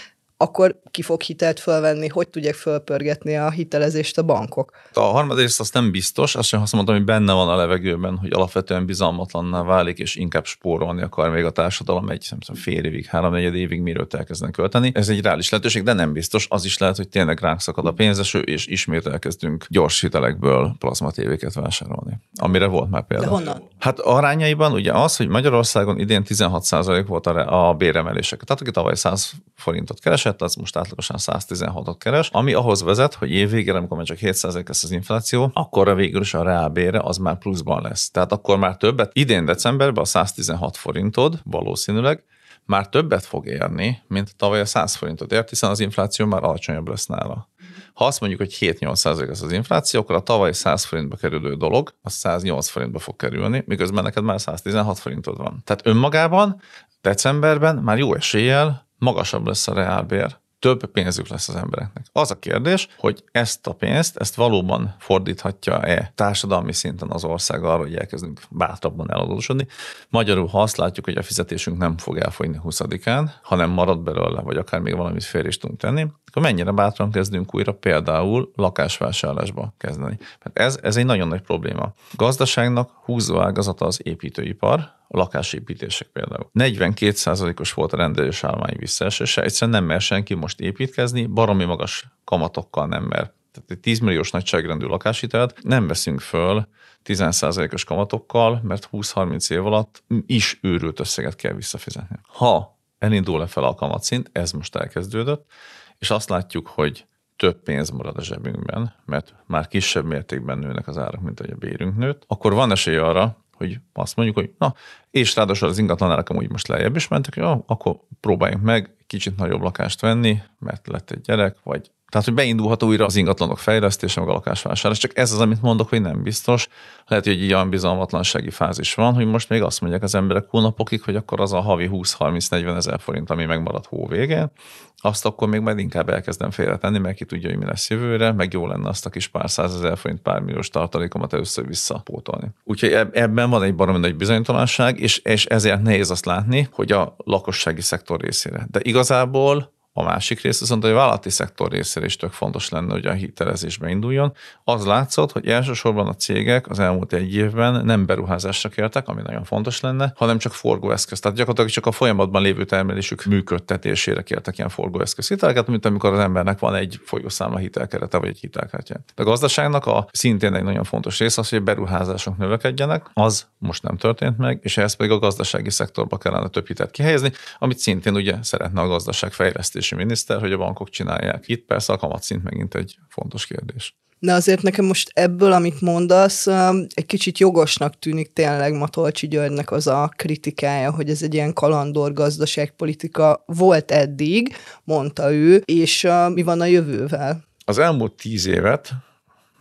akkor 0.44 0.80
ki 0.92 1.02
fog 1.02 1.22
hitelt 1.22 1.60
fölvenni, 1.60 2.08
hogy 2.08 2.28
tudják 2.28 2.54
fölpörgetni 2.54 3.36
a 3.36 3.50
hitelezést 3.50 4.18
a 4.18 4.24
bankok. 4.24 4.72
A 4.94 5.00
harmadrészt 5.00 5.60
azt 5.60 5.74
nem 5.74 5.92
biztos, 5.92 6.36
azt 6.36 6.48
sem 6.48 6.62
azt 6.62 6.74
mondtam, 6.74 6.96
hogy 6.96 7.06
benne 7.06 7.34
van 7.34 7.50
a 7.50 7.56
levegőben, 7.56 8.18
hogy 8.18 8.34
alapvetően 8.34 8.86
bizalmatlanná 8.86 9.64
válik, 9.64 9.98
és 9.98 10.16
inkább 10.16 10.46
spórolni 10.46 11.02
akar 11.02 11.30
még 11.30 11.46
a 11.46 11.52
társadalom 11.52 12.10
egy 12.10 12.28
nem 12.30 12.40
tudom, 12.40 12.62
fél 12.62 12.84
évig, 12.84 13.06
három 13.06 13.36
évig, 13.36 13.82
miről 13.82 14.08
elkezdenek 14.10 14.54
költeni. 14.54 14.92
Ez 14.94 15.10
egy 15.10 15.22
reális 15.22 15.50
lehetőség, 15.50 15.84
de 15.84 15.94
nem 15.94 16.14
biztos. 16.14 16.48
Az 16.50 16.66
is 16.66 16.78
lehet, 16.78 16.96
hogy 16.96 17.10
tényleg 17.10 17.40
ránk 17.40 17.60
szakad 17.60 17.86
a 17.86 17.92
pénzeső, 17.92 18.40
és 18.40 18.68
ismét 18.68 19.08
elkezdünk 19.08 19.66
gyors 19.70 20.02
hitelekből 20.02 20.76
plazmatévéket 20.80 21.54
vásárolni. 21.54 22.20
Amire 22.36 22.66
volt 22.66 22.90
már 22.90 23.08
példa. 23.08 23.24
De 23.24 23.30
honnan? 23.30 23.70
Hát 23.80 24.00
arányaiban 24.00 24.72
ugye 24.72 24.94
az, 24.94 25.18
hogy 25.18 25.28
Magyarországon 25.28 26.00
idén 26.00 26.24
16% 26.28 27.04
volt 27.08 27.28
a, 27.28 27.70
a 27.70 27.74
béremelések. 27.74 28.44
Tehát 28.44 28.62
aki 28.62 28.72
tavaly 28.72 28.96
100 28.96 29.32
forintot 29.56 30.00
keresett, 30.00 30.33
keresett, 30.34 30.42
az 30.42 30.56
most 30.56 30.78
átlagosan 30.78 31.18
116-ot 31.20 31.96
keres, 31.98 32.30
ami 32.32 32.54
ahhoz 32.54 32.84
vezet, 32.84 33.14
hogy 33.14 33.32
évvégére, 33.32 33.78
amikor 33.78 33.98
már 33.98 34.06
csak 34.06 34.18
7% 34.22 34.68
lesz 34.68 34.84
az 34.84 34.92
infláció, 34.92 35.52
akkor 35.54 35.96
végül 35.96 36.22
is 36.22 36.34
a 36.34 36.44
reálbére 36.44 37.00
az 37.00 37.18
már 37.18 37.38
pluszban 37.38 37.82
lesz. 37.82 38.12
Tehát 38.12 38.32
akkor 38.32 38.58
már 38.58 38.78
többet, 38.78 39.12
idén 39.14 39.46
decemberben 39.46 40.04
a 40.04 40.06
116 40.06 40.78
forintod 40.78 41.40
valószínűleg, 41.44 42.24
már 42.66 42.90
többet 42.90 43.26
fog 43.26 43.48
érni, 43.48 44.02
mint 44.08 44.36
tavaly 44.36 44.60
a 44.60 44.66
100 44.66 44.96
forintot 44.96 45.32
ért, 45.32 45.50
hiszen 45.50 45.70
az 45.70 45.80
infláció 45.80 46.26
már 46.26 46.44
alacsonyabb 46.44 46.88
lesz 46.88 47.06
nála. 47.06 47.48
Ha 47.94 48.06
azt 48.06 48.20
mondjuk, 48.20 48.42
hogy 48.42 48.58
7-8 48.60 49.06
az 49.30 49.42
az 49.42 49.52
infláció, 49.52 50.00
akkor 50.00 50.16
a 50.16 50.20
tavaly 50.20 50.54
100 50.54 50.84
forintba 50.84 51.16
kerülő 51.16 51.56
dolog, 51.56 51.94
az 52.02 52.14
108 52.14 52.68
forintba 52.70 53.00
fog 53.00 53.16
kerülni, 53.16 53.64
miközben 53.66 54.04
neked 54.04 54.24
már 54.24 54.42
116 54.42 55.00
forintod 55.00 55.38
van. 55.38 55.62
Tehát 55.64 55.86
önmagában 55.86 56.62
decemberben 57.02 57.76
már 57.76 57.98
jó 57.98 58.16
eséllyel 58.16 58.83
magasabb 59.04 59.48
lesz 59.48 59.68
a 59.68 59.74
reálbér 59.74 60.42
több 60.64 60.86
pénzük 60.86 61.28
lesz 61.28 61.50
az 61.50 61.56
embereknek. 61.56 62.06
Az 62.12 62.32
a 62.32 62.40
kérdés, 62.40 62.88
hogy 62.98 63.24
ezt 63.32 63.68
a 63.68 63.74
pénzt, 63.74 64.18
ezt 64.18 64.36
valóban 64.36 64.96
fordíthatja-e 65.00 66.12
társadalmi 66.16 66.74
szinten 66.74 67.12
az 67.12 67.24
ország 67.24 67.64
arra, 67.64 67.82
hogy 67.82 67.96
elkezdünk 67.96 68.42
bátrabban 68.50 69.12
eladósodni. 69.12 69.68
Magyarul, 70.10 70.48
ha 70.48 70.62
azt 70.62 70.78
látjuk, 70.78 71.06
hogy 71.06 71.18
a 71.18 71.22
fizetésünk 71.22 71.78
nem 71.78 71.98
fog 71.98 72.18
elfogyni 72.18 72.60
20-án, 72.64 73.30
hanem 73.42 73.70
marad 73.70 74.00
belőle, 74.00 74.42
vagy 74.42 74.58
akár 74.58 74.80
még 74.80 74.96
valamit 74.96 75.24
félre 75.24 75.48
is 75.48 75.58
tudunk 75.58 75.80
tenni, 75.80 76.08
akkor 76.28 76.42
mennyire 76.42 76.72
bátran 76.72 77.12
kezdünk 77.12 77.56
újra 77.56 77.74
például 77.74 78.52
lakásvásárlásba 78.56 79.74
kezdeni. 79.78 80.18
Mert 80.44 80.60
ez, 80.60 80.80
ez 80.82 80.98
egy 80.98 81.06
nagyon 81.06 81.28
nagy 81.28 81.42
probléma. 81.42 81.94
Gazdaságnak 82.12 82.90
húzó 83.06 83.40
ágazata 83.40 83.86
az 83.86 84.00
építőipar, 84.04 85.02
a 85.14 85.18
lakásépítések 85.18 86.08
például. 86.08 86.50
42%-os 86.54 87.74
volt 87.74 87.94
a 87.94 87.98
rendelős 87.98 88.44
állomány 88.44 88.76
visszaesése, 88.78 89.42
egyszerűen 89.42 89.78
nem 89.78 89.88
mer 89.88 90.02
senki 90.02 90.34
most 90.34 90.60
építkezni, 90.60 91.26
baromi 91.26 91.66
magas 91.66 92.08
kamatokkal 92.24 92.88
nem 92.88 93.04
mer. 93.04 93.34
Tehát 93.52 93.72
egy 93.72 93.80
10 93.80 94.00
milliós 94.00 94.32
nagyságrendű 94.32 94.86
lakáshitelt 94.86 95.64
nem 95.64 95.88
veszünk 95.88 96.20
föl 96.20 96.68
10%-os 97.06 97.84
kamatokkal, 97.84 98.60
mert 98.64 98.90
20-30 98.92 99.52
év 99.52 99.66
alatt 99.66 100.04
is 100.26 100.60
őrült 100.62 101.00
összeget 101.00 101.36
kell 101.36 101.54
visszafizetni. 101.54 102.20
Ha 102.28 102.80
elindul 103.00 103.40
le 103.40 103.48
fel 103.48 103.64
a 103.64 103.76
kamatszint, 103.76 104.30
ez 104.32 104.52
most 104.52 104.76
elkezdődött, 104.76 105.52
és 106.00 106.10
azt 106.10 106.30
látjuk, 106.30 106.68
hogy 106.68 107.06
több 107.36 107.64
pénz 107.64 107.90
marad 107.90 108.18
a 108.18 108.24
zsebünkben, 108.24 108.94
mert 109.06 109.36
már 109.46 109.68
kisebb 109.68 110.06
mértékben 110.06 110.58
nőnek 110.58 110.88
az 110.88 110.98
árak, 110.98 111.22
mint 111.22 111.40
hogy 111.40 111.50
a 111.50 111.56
bérünk 111.56 111.98
nőtt, 111.98 112.24
akkor 112.28 112.54
van 112.54 112.72
esély 112.72 112.98
arra, 112.98 113.43
hogy 113.64 113.80
azt 113.94 114.16
mondjuk, 114.16 114.38
hogy 114.38 114.52
na, 114.58 114.74
és 115.12 115.36
ráadásul 115.36 115.68
az 115.68 115.78
ingatlanárak 115.78 116.30
amúgy 116.30 116.50
most 116.50 116.68
lejjebb 116.68 116.96
is 116.96 117.08
mentek, 117.08 117.34
hogy 117.34 117.44
jó, 117.44 117.64
akkor 117.68 118.00
próbáljunk 118.20 118.64
meg 118.64 118.96
kicsit 119.08 119.38
nagyobb 119.38 119.62
lakást 119.62 120.02
venni, 120.02 120.42
mert 120.60 120.88
lett 120.88 121.12
egy 121.12 121.22
gyerek, 121.22 121.58
vagy 121.64 121.92
tehát, 122.14 122.28
hogy 122.28 122.38
beindulhat 122.38 122.84
újra 122.84 123.06
az 123.06 123.16
ingatlanok 123.16 123.60
fejlesztése, 123.60 124.20
meg 124.20 124.30
a 124.30 124.34
lakásvásárlás. 124.34 125.00
Csak 125.00 125.18
ez 125.18 125.32
az, 125.32 125.40
amit 125.40 125.62
mondok, 125.62 125.90
hogy 125.90 126.02
nem 126.02 126.24
biztos. 126.24 126.68
Lehet, 127.08 127.26
hogy 127.26 127.34
egy 127.34 127.54
olyan 127.54 127.70
bizalmatlansági 127.70 128.50
fázis 128.50 128.94
van, 128.94 129.14
hogy 129.14 129.26
most 129.26 129.50
még 129.50 129.62
azt 129.62 129.82
mondják 129.82 130.04
az 130.04 130.16
emberek 130.16 130.46
hónapokig, 130.50 131.02
hogy 131.02 131.16
akkor 131.16 131.42
az 131.42 131.54
a 131.54 131.60
havi 131.60 131.90
20-30-40 131.92 132.76
ezer 132.76 133.00
forint, 133.00 133.30
ami 133.30 133.46
megmarad 133.46 133.86
hó 133.86 134.08
végén, 134.08 134.52
azt 134.98 135.26
akkor 135.26 135.48
még 135.48 135.60
majd 135.60 135.80
inkább 135.80 136.10
elkezdem 136.10 136.52
félretenni, 136.52 136.98
mert 136.98 137.16
ki 137.16 137.26
tudja, 137.26 137.50
hogy 137.50 137.58
mi 137.58 137.66
lesz 137.66 137.90
jövőre, 137.90 138.32
meg 138.32 138.54
jó 138.54 138.68
lenne 138.68 138.90
azt 138.90 139.06
a 139.06 139.10
kis 139.10 139.28
pár 139.28 139.50
százezer 139.50 139.98
forint, 139.98 140.22
pár 140.22 140.42
milliós 140.42 140.70
tartalékomat 140.70 141.34
először 141.34 141.68
visszapótolni. 141.68 142.48
Úgyhogy 142.64 142.92
ebben 143.12 143.50
van 143.50 143.64
egy 143.64 143.76
baromi 143.76 144.00
nagy 144.00 144.16
bizonytalanság, 144.16 145.00
és, 145.00 145.18
és 145.18 145.46
ezért 145.46 145.82
nehéz 145.82 146.12
azt 146.12 146.26
látni, 146.26 146.68
hogy 146.72 146.92
a 146.92 147.16
lakossági 147.18 147.82
szektor 147.82 148.20
részére. 148.20 148.68
De 148.72 148.80
igazából 148.84 149.72
a 149.94 150.04
másik 150.04 150.42
rész 150.42 150.60
viszont, 150.60 150.84
hogy 150.84 150.92
a 150.92 150.96
vállalati 150.96 151.30
szektor 151.30 151.72
részére 151.72 152.06
is 152.06 152.16
tök 152.16 152.32
fontos 152.32 152.70
lenne, 152.70 152.92
hogy 152.92 153.06
a 153.06 153.12
hitelezésbe 153.12 153.90
induljon. 153.90 154.34
Az 154.64 154.86
látszott, 154.86 155.32
hogy 155.32 155.48
elsősorban 155.48 156.08
a 156.08 156.14
cégek 156.14 156.70
az 156.70 156.80
elmúlt 156.80 157.14
egy 157.14 157.36
évben 157.36 157.86
nem 157.86 158.06
beruházásra 158.06 158.70
kértek, 158.70 159.08
ami 159.08 159.22
nagyon 159.22 159.44
fontos 159.44 159.80
lenne, 159.80 160.14
hanem 160.16 160.38
csak 160.38 160.54
forgóeszköz. 160.54 161.20
Tehát 161.20 161.38
gyakorlatilag 161.38 161.72
csak 161.72 161.86
a 161.86 161.92
folyamatban 161.92 162.42
lévő 162.42 162.66
termelésük 162.66 163.24
működtetésére 163.24 164.22
kértek 164.22 164.58
ilyen 164.58 164.70
forgóeszköz 164.70 165.28
hiteleket, 165.28 165.68
mint 165.68 165.86
amikor 165.86 166.14
az 166.14 166.20
embernek 166.20 166.60
van 166.60 166.76
egy 166.76 167.00
folyószámla 167.06 167.58
hitelkerete 167.58 168.18
vagy 168.18 168.30
egy 168.30 168.40
hitelkártya. 168.40 168.96
A 169.16 169.24
gazdaságnak 169.24 169.86
a 169.86 170.08
szintén 170.12 170.54
egy 170.54 170.64
nagyon 170.64 170.84
fontos 170.84 171.20
rész 171.20 171.38
az, 171.38 171.50
hogy 171.50 171.60
a 171.60 171.62
beruházások 171.62 172.38
növekedjenek, 172.38 173.10
az 173.14 173.48
most 173.58 173.84
nem 173.84 173.98
történt 173.98 174.38
meg, 174.38 174.60
és 174.62 174.78
ehhez 174.78 174.94
pedig 174.94 175.12
a 175.12 175.20
gazdasági 175.20 175.70
szektorba 175.70 176.18
kellene 176.18 176.48
több 176.48 176.68
hitelt 176.68 176.92
kihelyezni, 176.92 177.32
amit 177.58 177.78
szintén 177.78 178.16
ugye 178.16 178.36
szeretne 178.42 178.82
a 178.82 178.88
gazdaság 178.88 179.32
fejlesztés 179.32 179.83
fizetési 179.84 179.96
miniszter, 179.96 180.40
hogy 180.40 180.52
a 180.52 180.58
bankok 180.58 180.90
csinálják. 180.90 181.48
Itt 181.48 181.66
persze 181.66 181.94
a 181.94 181.98
kamatszint 181.98 182.44
megint 182.44 182.76
egy 182.76 182.98
fontos 183.10 183.46
kérdés. 183.48 183.98
De 184.20 184.34
azért 184.34 184.62
nekem 184.62 184.86
most 184.86 185.12
ebből, 185.14 185.52
amit 185.52 185.82
mondasz, 185.82 186.48
egy 186.94 187.06
kicsit 187.06 187.38
jogosnak 187.38 188.00
tűnik 188.00 188.34
tényleg 188.34 188.74
Matolcsi 188.74 189.28
Györgynek 189.28 189.72
az 189.72 189.88
a 189.88 190.12
kritikája, 190.16 190.92
hogy 190.92 191.10
ez 191.10 191.22
egy 191.22 191.34
ilyen 191.34 191.54
kalandor 191.54 192.14
gazdaságpolitika 192.14 193.44
volt 193.46 193.92
eddig, 193.92 194.56
mondta 194.84 195.34
ő, 195.34 195.62
és 195.66 196.08
mi 196.34 196.44
van 196.44 196.62
a 196.62 196.66
jövővel? 196.66 197.44
Az 197.66 197.78
elmúlt 197.78 198.14
tíz 198.14 198.46
évet 198.46 198.92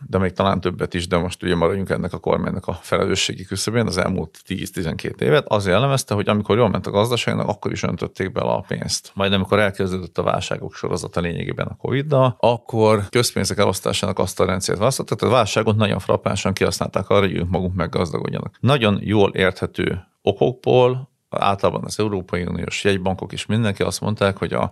de 0.07 0.17
még 0.17 0.31
talán 0.31 0.59
többet 0.59 0.93
is, 0.93 1.07
de 1.07 1.17
most 1.17 1.43
ugye 1.43 1.55
maradjunk 1.55 1.89
ennek 1.89 2.13
a 2.13 2.17
kormánynak 2.17 2.67
a 2.67 2.73
felelősségi 2.81 3.45
küszöbén, 3.45 3.87
az 3.87 3.97
elmúlt 3.97 4.39
10-12 4.47 5.21
évet, 5.21 5.45
az 5.47 5.67
jellemezte, 5.67 6.13
hogy 6.13 6.29
amikor 6.29 6.57
jól 6.57 6.69
ment 6.69 6.87
a 6.87 6.91
gazdaságnak, 6.91 7.47
akkor 7.47 7.71
is 7.71 7.83
öntötték 7.83 8.31
bele 8.31 8.51
a 8.51 8.65
pénzt. 8.67 9.11
Majd 9.13 9.33
amikor 9.33 9.59
elkezdődött 9.59 10.17
a 10.17 10.23
válságok 10.23 10.75
sorozata 10.75 11.19
lényegében 11.19 11.67
a 11.67 11.75
Covid-dal, 11.75 12.35
akkor 12.39 13.09
közpénzek 13.09 13.57
elosztásának 13.57 14.19
azt 14.19 14.39
a 14.39 14.45
rendszert 14.45 14.77
választottak, 14.77 15.19
tehát 15.19 15.33
a 15.33 15.37
válságot 15.37 15.75
nagyon 15.75 15.99
frappánsan 15.99 16.53
kihasználták 16.53 17.09
arra, 17.09 17.25
hogy 17.25 17.35
ők 17.35 17.49
maguk 17.49 17.73
meggazdagodjanak. 17.73 18.57
Nagyon 18.59 18.99
jól 19.01 19.29
érthető 19.33 20.07
okokból 20.21 21.11
általában 21.29 21.83
az 21.83 21.99
Európai 21.99 22.43
Uniós 22.43 22.83
jegybankok 22.83 23.31
is 23.31 23.45
mindenki 23.45 23.83
azt 23.83 24.01
mondták, 24.01 24.37
hogy 24.37 24.53
a 24.53 24.71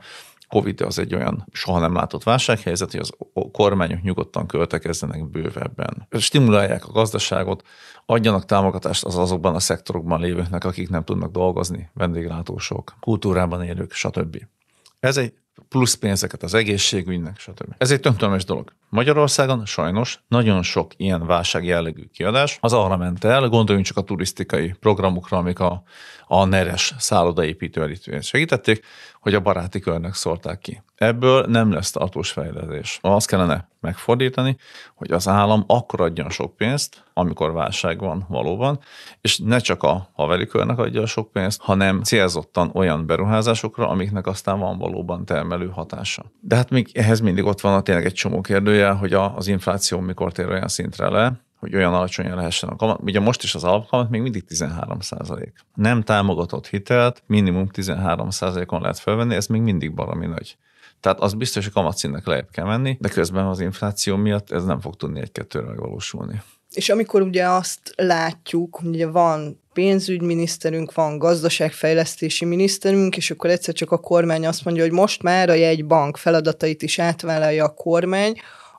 Covid 0.51 0.81
az 0.81 0.99
egy 0.99 1.15
olyan 1.15 1.45
soha 1.51 1.79
nem 1.79 1.93
látott 1.93 2.23
válsághelyzet, 2.23 2.91
hogy 2.91 2.99
az 2.99 3.11
kormányok 3.51 4.01
nyugodtan 4.01 4.47
költekezzenek 4.47 5.29
bővebben. 5.29 6.07
Stimulálják 6.17 6.87
a 6.87 6.91
gazdaságot, 6.91 7.63
adjanak 8.05 8.45
támogatást 8.45 9.03
az 9.03 9.17
azokban 9.17 9.55
a 9.55 9.59
szektorokban 9.59 10.19
lévőknek, 10.19 10.63
akik 10.63 10.89
nem 10.89 11.03
tudnak 11.03 11.31
dolgozni, 11.31 11.89
vendéglátósok, 11.93 12.93
kultúrában 12.99 13.63
élők, 13.63 13.93
stb. 13.93 14.37
Ez 14.99 15.17
egy 15.17 15.33
plusz 15.69 15.93
pénzeket 15.93 16.43
az 16.43 16.53
egészségügynek, 16.53 17.39
stb. 17.39 17.73
Ez 17.77 17.91
egy 17.91 17.99
tönkremes 17.99 18.45
dolog. 18.45 18.73
Magyarországon 18.89 19.65
sajnos 19.65 20.23
nagyon 20.27 20.63
sok 20.63 20.91
ilyen 20.97 21.25
válság 21.25 21.65
jellegű 21.65 22.03
kiadás 22.13 22.57
az 22.61 22.73
arra 22.73 22.97
ment 22.97 23.23
el, 23.23 23.47
gondoljunk 23.47 23.87
csak 23.87 23.97
a 23.97 24.01
turisztikai 24.01 24.73
programokra, 24.79 25.37
amik 25.37 25.59
a, 25.59 25.83
a 26.27 26.45
neres 26.45 26.93
szállodaépítő 26.97 27.97
segítették, 28.21 28.85
hogy 29.21 29.33
a 29.33 29.39
baráti 29.39 29.79
körnek 29.79 30.13
szólták 30.13 30.59
ki. 30.59 30.83
Ebből 30.95 31.45
nem 31.45 31.71
lesz 31.71 31.91
tartós 31.91 32.31
fejlődés. 32.31 32.99
Azt 33.01 33.27
kellene 33.27 33.69
megfordítani, 33.79 34.57
hogy 34.95 35.11
az 35.11 35.27
állam 35.27 35.63
akkor 35.67 36.01
adjon 36.01 36.29
sok 36.29 36.55
pénzt, 36.55 37.03
amikor 37.13 37.51
válság 37.53 37.99
van 37.99 38.25
valóban, 38.29 38.79
és 39.21 39.39
ne 39.39 39.59
csak 39.59 39.83
a 39.83 40.09
haveri 40.13 40.45
körnek 40.45 40.77
adja 40.77 41.05
sok 41.05 41.31
pénzt, 41.31 41.61
hanem 41.61 42.01
célzottan 42.01 42.71
olyan 42.73 43.05
beruházásokra, 43.05 43.87
amiknek 43.87 44.27
aztán 44.27 44.59
van 44.59 44.77
valóban 44.77 45.25
termelő 45.25 45.67
hatása. 45.67 46.23
De 46.39 46.55
hát 46.55 46.69
még 46.69 46.89
ehhez 46.93 47.19
mindig 47.19 47.45
ott 47.45 47.61
van 47.61 47.73
a 47.73 47.81
tényleg 47.81 48.05
egy 48.05 48.13
csomó 48.13 48.41
kérdője, 48.41 48.89
hogy 48.89 49.13
az 49.13 49.47
infláció 49.47 49.99
mikor 49.99 50.31
tér 50.31 50.49
olyan 50.49 50.67
szintre 50.67 51.09
le, 51.09 51.41
hogy 51.61 51.75
olyan 51.75 51.93
alacsonyan 51.93 52.35
lehessen 52.35 52.69
a 52.69 52.75
kamat. 52.75 52.99
Ugye 53.01 53.19
most 53.19 53.43
is 53.43 53.55
az 53.55 53.63
alapkamat 53.63 54.09
még 54.09 54.21
mindig 54.21 54.45
13 54.45 54.99
százalék. 54.99 55.53
Nem 55.75 56.01
támogatott 56.01 56.67
hitelt 56.67 57.23
minimum 57.27 57.67
13 57.67 58.29
százalékon 58.29 58.81
lehet 58.81 58.99
felvenni, 58.99 59.35
ez 59.35 59.47
még 59.47 59.61
mindig 59.61 59.93
baromi 59.93 60.25
nagy. 60.25 60.57
Tehát 60.99 61.19
az 61.19 61.33
biztos, 61.33 61.63
hogy 61.63 61.73
kamatszínnek 61.73 62.25
lejjebb 62.25 62.49
kell 62.51 62.65
menni, 62.65 62.97
de 62.99 63.09
közben 63.09 63.45
az 63.45 63.59
infláció 63.59 64.15
miatt 64.15 64.51
ez 64.51 64.63
nem 64.63 64.79
fog 64.79 64.95
tudni 64.95 65.19
egy-kettőre 65.19 65.65
megvalósulni. 65.65 66.41
És 66.71 66.89
amikor 66.89 67.21
ugye 67.21 67.49
azt 67.49 67.93
látjuk, 67.95 68.75
hogy 68.75 68.87
ugye 68.87 69.07
van 69.07 69.61
pénzügyminiszterünk, 69.73 70.93
van 70.93 71.17
gazdaságfejlesztési 71.17 72.45
miniszterünk, 72.45 73.17
és 73.17 73.31
akkor 73.31 73.49
egyszer 73.49 73.73
csak 73.73 73.91
a 73.91 73.97
kormány 73.97 74.47
azt 74.47 74.65
mondja, 74.65 74.83
hogy 74.83 74.91
most 74.91 75.23
már 75.23 75.49
a 75.49 75.53
jegybank 75.53 76.17
feladatait 76.17 76.81
is 76.81 76.99
átvállalja 76.99 77.65
a 77.65 77.73
kormány, 77.73 78.33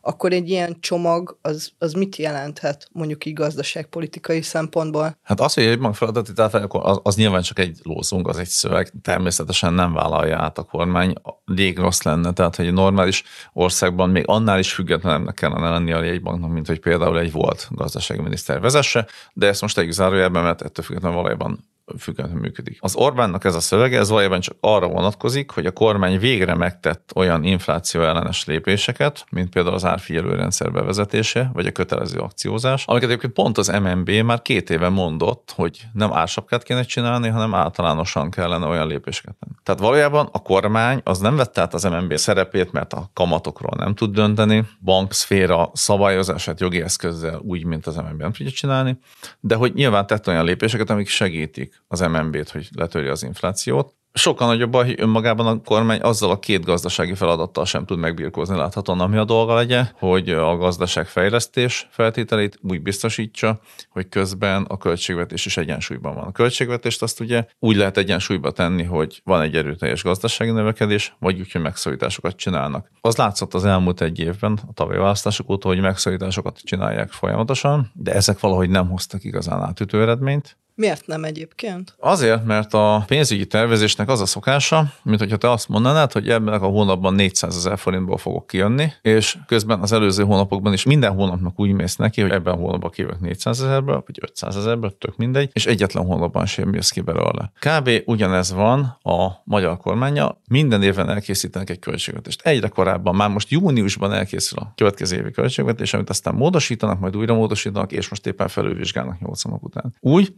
akkor 0.05 0.33
egy 0.33 0.49
ilyen 0.51 0.77
csomag 0.81 1.39
az, 1.43 1.73
az 1.79 1.93
mit 1.93 2.17
jelenthet 2.17 2.89
mondjuk 2.93 3.25
így 3.25 3.33
gazdaságpolitikai 3.33 4.43
szempontból? 4.43 5.17
Hát 5.23 5.41
az, 5.41 5.55
hogy 5.55 5.65
egy 5.65 5.79
bank 5.79 5.95
feladatot 5.95 6.41
átvállal, 6.41 6.83
az, 6.83 7.01
az 7.03 7.17
nyilván 7.17 7.43
csak 7.43 7.59
egy 7.59 7.79
lózunk, 7.83 8.29
az 8.29 8.39
egy 8.39 8.49
szöveg, 8.49 8.93
természetesen 9.03 9.75
nem 9.75 9.93
vállalja 9.93 10.39
át 10.39 10.59
a 10.59 10.63
kormány, 10.63 11.15
rég 11.45 11.79
rossz 11.79 12.03
lenne, 12.03 12.33
tehát 12.33 12.57
hogy 12.57 12.67
egy 12.67 12.73
normális 12.73 13.23
országban 13.53 14.11
még 14.11 14.25
annál 14.27 14.59
is 14.59 14.73
függetlenebbnek 14.73 15.35
kellene 15.35 15.71
lenni 15.71 15.93
a 15.93 16.03
jegybanknak, 16.03 16.51
mint 16.51 16.67
hogy 16.67 16.81
például 16.81 17.19
egy 17.19 17.33
volt 17.33 17.69
gazdasági 17.71 18.21
miniszter 18.21 18.61
vezesse, 18.61 19.07
de 19.33 19.47
ezt 19.47 19.61
most 19.61 19.79
egy 19.79 19.91
zárójelben, 19.91 20.43
mert 20.43 20.63
ettől 20.63 20.85
függetlenül 20.85 21.17
valójában 21.17 21.71
függetlenül 21.99 22.41
működik. 22.41 22.79
Az 22.81 22.97
Orbánnak 22.97 23.45
ez 23.45 23.55
a 23.55 23.61
szövege, 23.61 23.99
ez 23.99 24.09
valójában 24.09 24.41
csak 24.41 24.57
arra 24.61 24.89
vonatkozik, 24.89 25.51
hogy 25.51 25.67
a 25.67 25.71
kormány 25.71 26.19
végre 26.19 26.55
megtett 26.55 27.11
olyan 27.15 27.45
infláció 27.45 28.03
ellenes 28.03 28.45
lépéseket, 28.45 29.25
mint 29.31 29.49
például 29.49 29.75
az 29.75 29.85
árfigyelő 29.85 30.35
rendszer 30.35 30.73
bevezetése, 30.73 31.51
vagy 31.53 31.67
a 31.67 31.73
kötelező 31.73 32.19
akciózás, 32.19 32.85
amiket 32.87 33.09
egyébként 33.09 33.33
pont 33.33 33.59
az 33.59 33.69
MNB 33.69 34.11
már 34.11 34.43
két 34.43 34.71
éve 34.71 34.89
mondott, 34.89 35.53
hogy 35.57 35.81
nem 35.93 36.13
ársapkát 36.13 36.63
kéne 36.63 36.83
csinálni, 36.83 37.29
hanem 37.29 37.55
általánosan 37.55 38.31
kellene 38.31 38.67
olyan 38.67 38.87
lépéseket 38.87 39.35
tenni. 39.41 39.55
Tehát 39.63 39.81
valójában 39.81 40.29
a 40.33 40.43
kormány 40.43 41.01
az 41.05 41.19
nem 41.19 41.37
vette 41.37 41.61
át 41.61 41.75
az 41.75 41.83
MNB 41.83 42.17
szerepét, 42.17 42.73
mert 42.73 42.93
a 42.93 43.11
kamatokról 43.13 43.75
nem 43.77 43.95
tud 43.95 44.15
dönteni, 44.15 44.67
bankszféra 44.81 45.71
szabályozását 45.73 46.61
jogi 46.61 46.81
eszközzel 46.83 47.41
úgy, 47.45 47.65
mint 47.65 47.87
az 47.87 47.97
MNB 47.97 48.21
nem 48.21 48.33
tudja 48.33 48.53
csinálni, 48.53 48.99
de 49.41 49.55
hogy 49.55 49.75
nyilván 49.75 50.07
tett 50.07 50.29
olyan 50.29 50.45
lépéseket, 50.45 50.91
amik 50.91 51.09
segítik 51.09 51.82
az 51.89 52.01
MNB-t, 52.01 52.51
hogy 52.51 52.69
letörje 52.73 53.11
az 53.11 53.23
inflációt, 53.23 53.95
sokkal 54.13 54.47
nagyobb 54.47 54.71
baj, 54.71 54.85
hogy 54.85 54.95
önmagában 54.99 55.47
a 55.47 55.61
kormány 55.61 56.01
azzal 56.01 56.31
a 56.31 56.39
két 56.39 56.65
gazdasági 56.65 57.15
feladattal 57.15 57.65
sem 57.65 57.85
tud 57.85 57.99
megbírkozni 57.99 58.57
láthatóan, 58.57 59.01
ami 59.01 59.17
a 59.17 59.25
dolga 59.25 59.55
legyen, 59.55 59.91
hogy 59.99 60.31
a 60.31 60.57
gazdaság 60.57 61.07
fejlesztés 61.07 61.89
feltételét 61.91 62.59
úgy 62.63 62.83
biztosítsa, 62.83 63.61
hogy 63.89 64.09
közben 64.09 64.63
a 64.63 64.77
költségvetés 64.77 65.47
is 65.47 65.57
egyensúlyban 65.57 66.15
van. 66.15 66.25
A 66.25 66.33
költségvetést 66.33 67.03
azt 67.03 67.21
ugye 67.21 67.45
úgy 67.59 67.77
lehet 67.77 67.97
egyensúlyba 67.97 68.51
tenni, 68.51 68.83
hogy 68.83 69.21
van 69.25 69.41
egy 69.41 69.57
erőteljes 69.57 70.03
gazdasági 70.03 70.51
növekedés, 70.51 71.17
vagy 71.19 71.41
úgy, 71.41 71.53
hogy 71.53 71.61
megszorításokat 71.61 72.37
csinálnak. 72.37 72.91
Az 73.01 73.17
látszott 73.17 73.55
az 73.55 73.65
elmúlt 73.65 74.01
egy 74.01 74.19
évben, 74.19 74.59
a 74.69 74.73
tavalyi 74.73 74.99
választások 74.99 75.51
óta, 75.51 75.69
hogy 75.69 75.81
megszorításokat 75.81 76.59
csinálják 76.59 77.11
folyamatosan, 77.11 77.91
de 77.95 78.13
ezek 78.13 78.41
valahogy 78.41 78.71
nem 78.71 78.89
hoztak 78.89 79.25
igazán 79.25 79.63
átütő 79.63 80.03
eredményt. 80.03 80.57
Miért 80.75 81.07
nem 81.07 81.25
egyébként? 81.25 81.95
Azért, 81.99 82.45
mert 82.45 82.75
a 82.75 83.05
pénzügyi 83.07 83.47
tervezésnek 83.47 84.09
az 84.09 84.21
a 84.21 84.27
szokása, 84.27 84.93
mint 85.03 85.19
hogyha 85.19 85.37
te 85.37 85.51
azt 85.51 85.69
mondanád, 85.69 86.13
hogy 86.13 86.29
ebben 86.29 86.61
a 86.61 86.67
hónapban 86.67 87.15
400 87.15 87.57
ezer 87.57 87.79
forintból 87.79 88.17
fogok 88.17 88.47
kijönni, 88.47 88.93
és 89.03 89.37
közben 89.47 89.81
az 89.81 89.93
előző 89.93 90.25
hónapokban 90.25 90.73
is 90.73 90.85
minden 90.85 91.13
hónapnak 91.13 91.61
úgy 91.61 91.73
mész 91.73 91.97
neki, 91.97 92.21
hogy 92.21 92.31
ebben 92.31 92.55
a 92.55 92.57
hónapban 92.57 92.91
kijövök 92.91 93.21
400 93.21 93.61
ezerből, 93.61 94.03
vagy 94.07 94.19
500 94.21 94.57
ezerből, 94.57 94.99
tök 94.99 95.17
mindegy, 95.17 95.51
és 95.53 95.67
egyetlen 95.67 96.05
hónapban 96.05 96.47
sem 96.47 96.75
jössz 96.75 96.91
ki 96.91 97.01
belőle. 97.01 97.53
Kb. 97.59 97.91
ugyanez 98.05 98.53
van 98.53 98.99
a 99.03 99.29
magyar 99.45 99.77
kormánya, 99.77 100.41
minden 100.49 100.83
évben 100.83 101.09
elkészítenek 101.09 101.71
egy 101.71 101.79
költségvetést. 101.79 102.41
Egyre 102.43 102.69
korábban, 102.69 103.15
már 103.15 103.29
most 103.29 103.51
júniusban 103.51 104.13
elkészül 104.13 104.59
a 104.59 104.73
következő 104.77 105.17
évi 105.17 105.31
költségvetés, 105.31 105.95
amit 105.95 106.11
aztán 106.11 106.35
módosítanak, 106.35 107.01
majd 107.01 107.17
újra 107.17 107.35
módosítanak, 107.35 107.93
és 107.93 108.09
most 108.09 108.27
éppen 108.27 108.49
felülvizsgálnak 108.49 109.21
8 109.21 109.43
nap 109.43 109.63
után. 109.63 109.95
Úgy, 110.01 110.35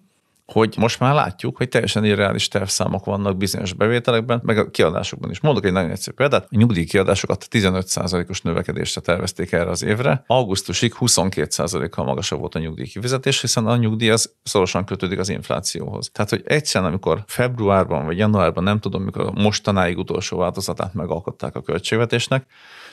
hogy 0.52 0.74
most 0.78 1.00
már 1.00 1.14
látjuk, 1.14 1.56
hogy 1.56 1.68
teljesen 1.68 2.04
irreális 2.04 2.48
tervszámok 2.48 3.04
vannak 3.04 3.36
bizonyos 3.36 3.72
bevételekben, 3.72 4.40
meg 4.44 4.58
a 4.58 4.70
kiadásokban 4.70 5.30
is. 5.30 5.40
Mondok 5.40 5.64
egy 5.64 5.72
nagyon 5.72 5.90
egyszerű 5.90 6.16
példát, 6.16 6.44
a 6.44 6.56
nyugdíjkiadásokat 6.56 7.46
15%-os 7.50 8.40
növekedésre 8.40 9.00
tervezték 9.00 9.52
erre 9.52 9.70
az 9.70 9.82
évre. 9.82 10.24
Augusztusig 10.26 10.94
22%-kal 11.00 12.04
magasabb 12.04 12.38
volt 12.38 12.54
a 12.54 12.58
nyugdíjkifizetés, 12.58 13.40
hiszen 13.40 13.66
a 13.66 13.76
nyugdíj 13.76 14.10
az 14.10 14.32
szorosan 14.42 14.84
kötődik 14.84 15.18
az 15.18 15.28
inflációhoz. 15.28 16.10
Tehát, 16.12 16.30
hogy 16.30 16.42
egyszerűen, 16.46 16.90
amikor 16.90 17.24
februárban 17.26 18.04
vagy 18.04 18.18
januárban, 18.18 18.64
nem 18.64 18.78
tudom, 18.78 19.02
mikor 19.02 19.32
mostanáig 19.32 19.98
utolsó 19.98 20.36
változatát 20.36 20.94
megalkották 20.94 21.56
a 21.56 21.62
költségvetésnek, 21.62 22.46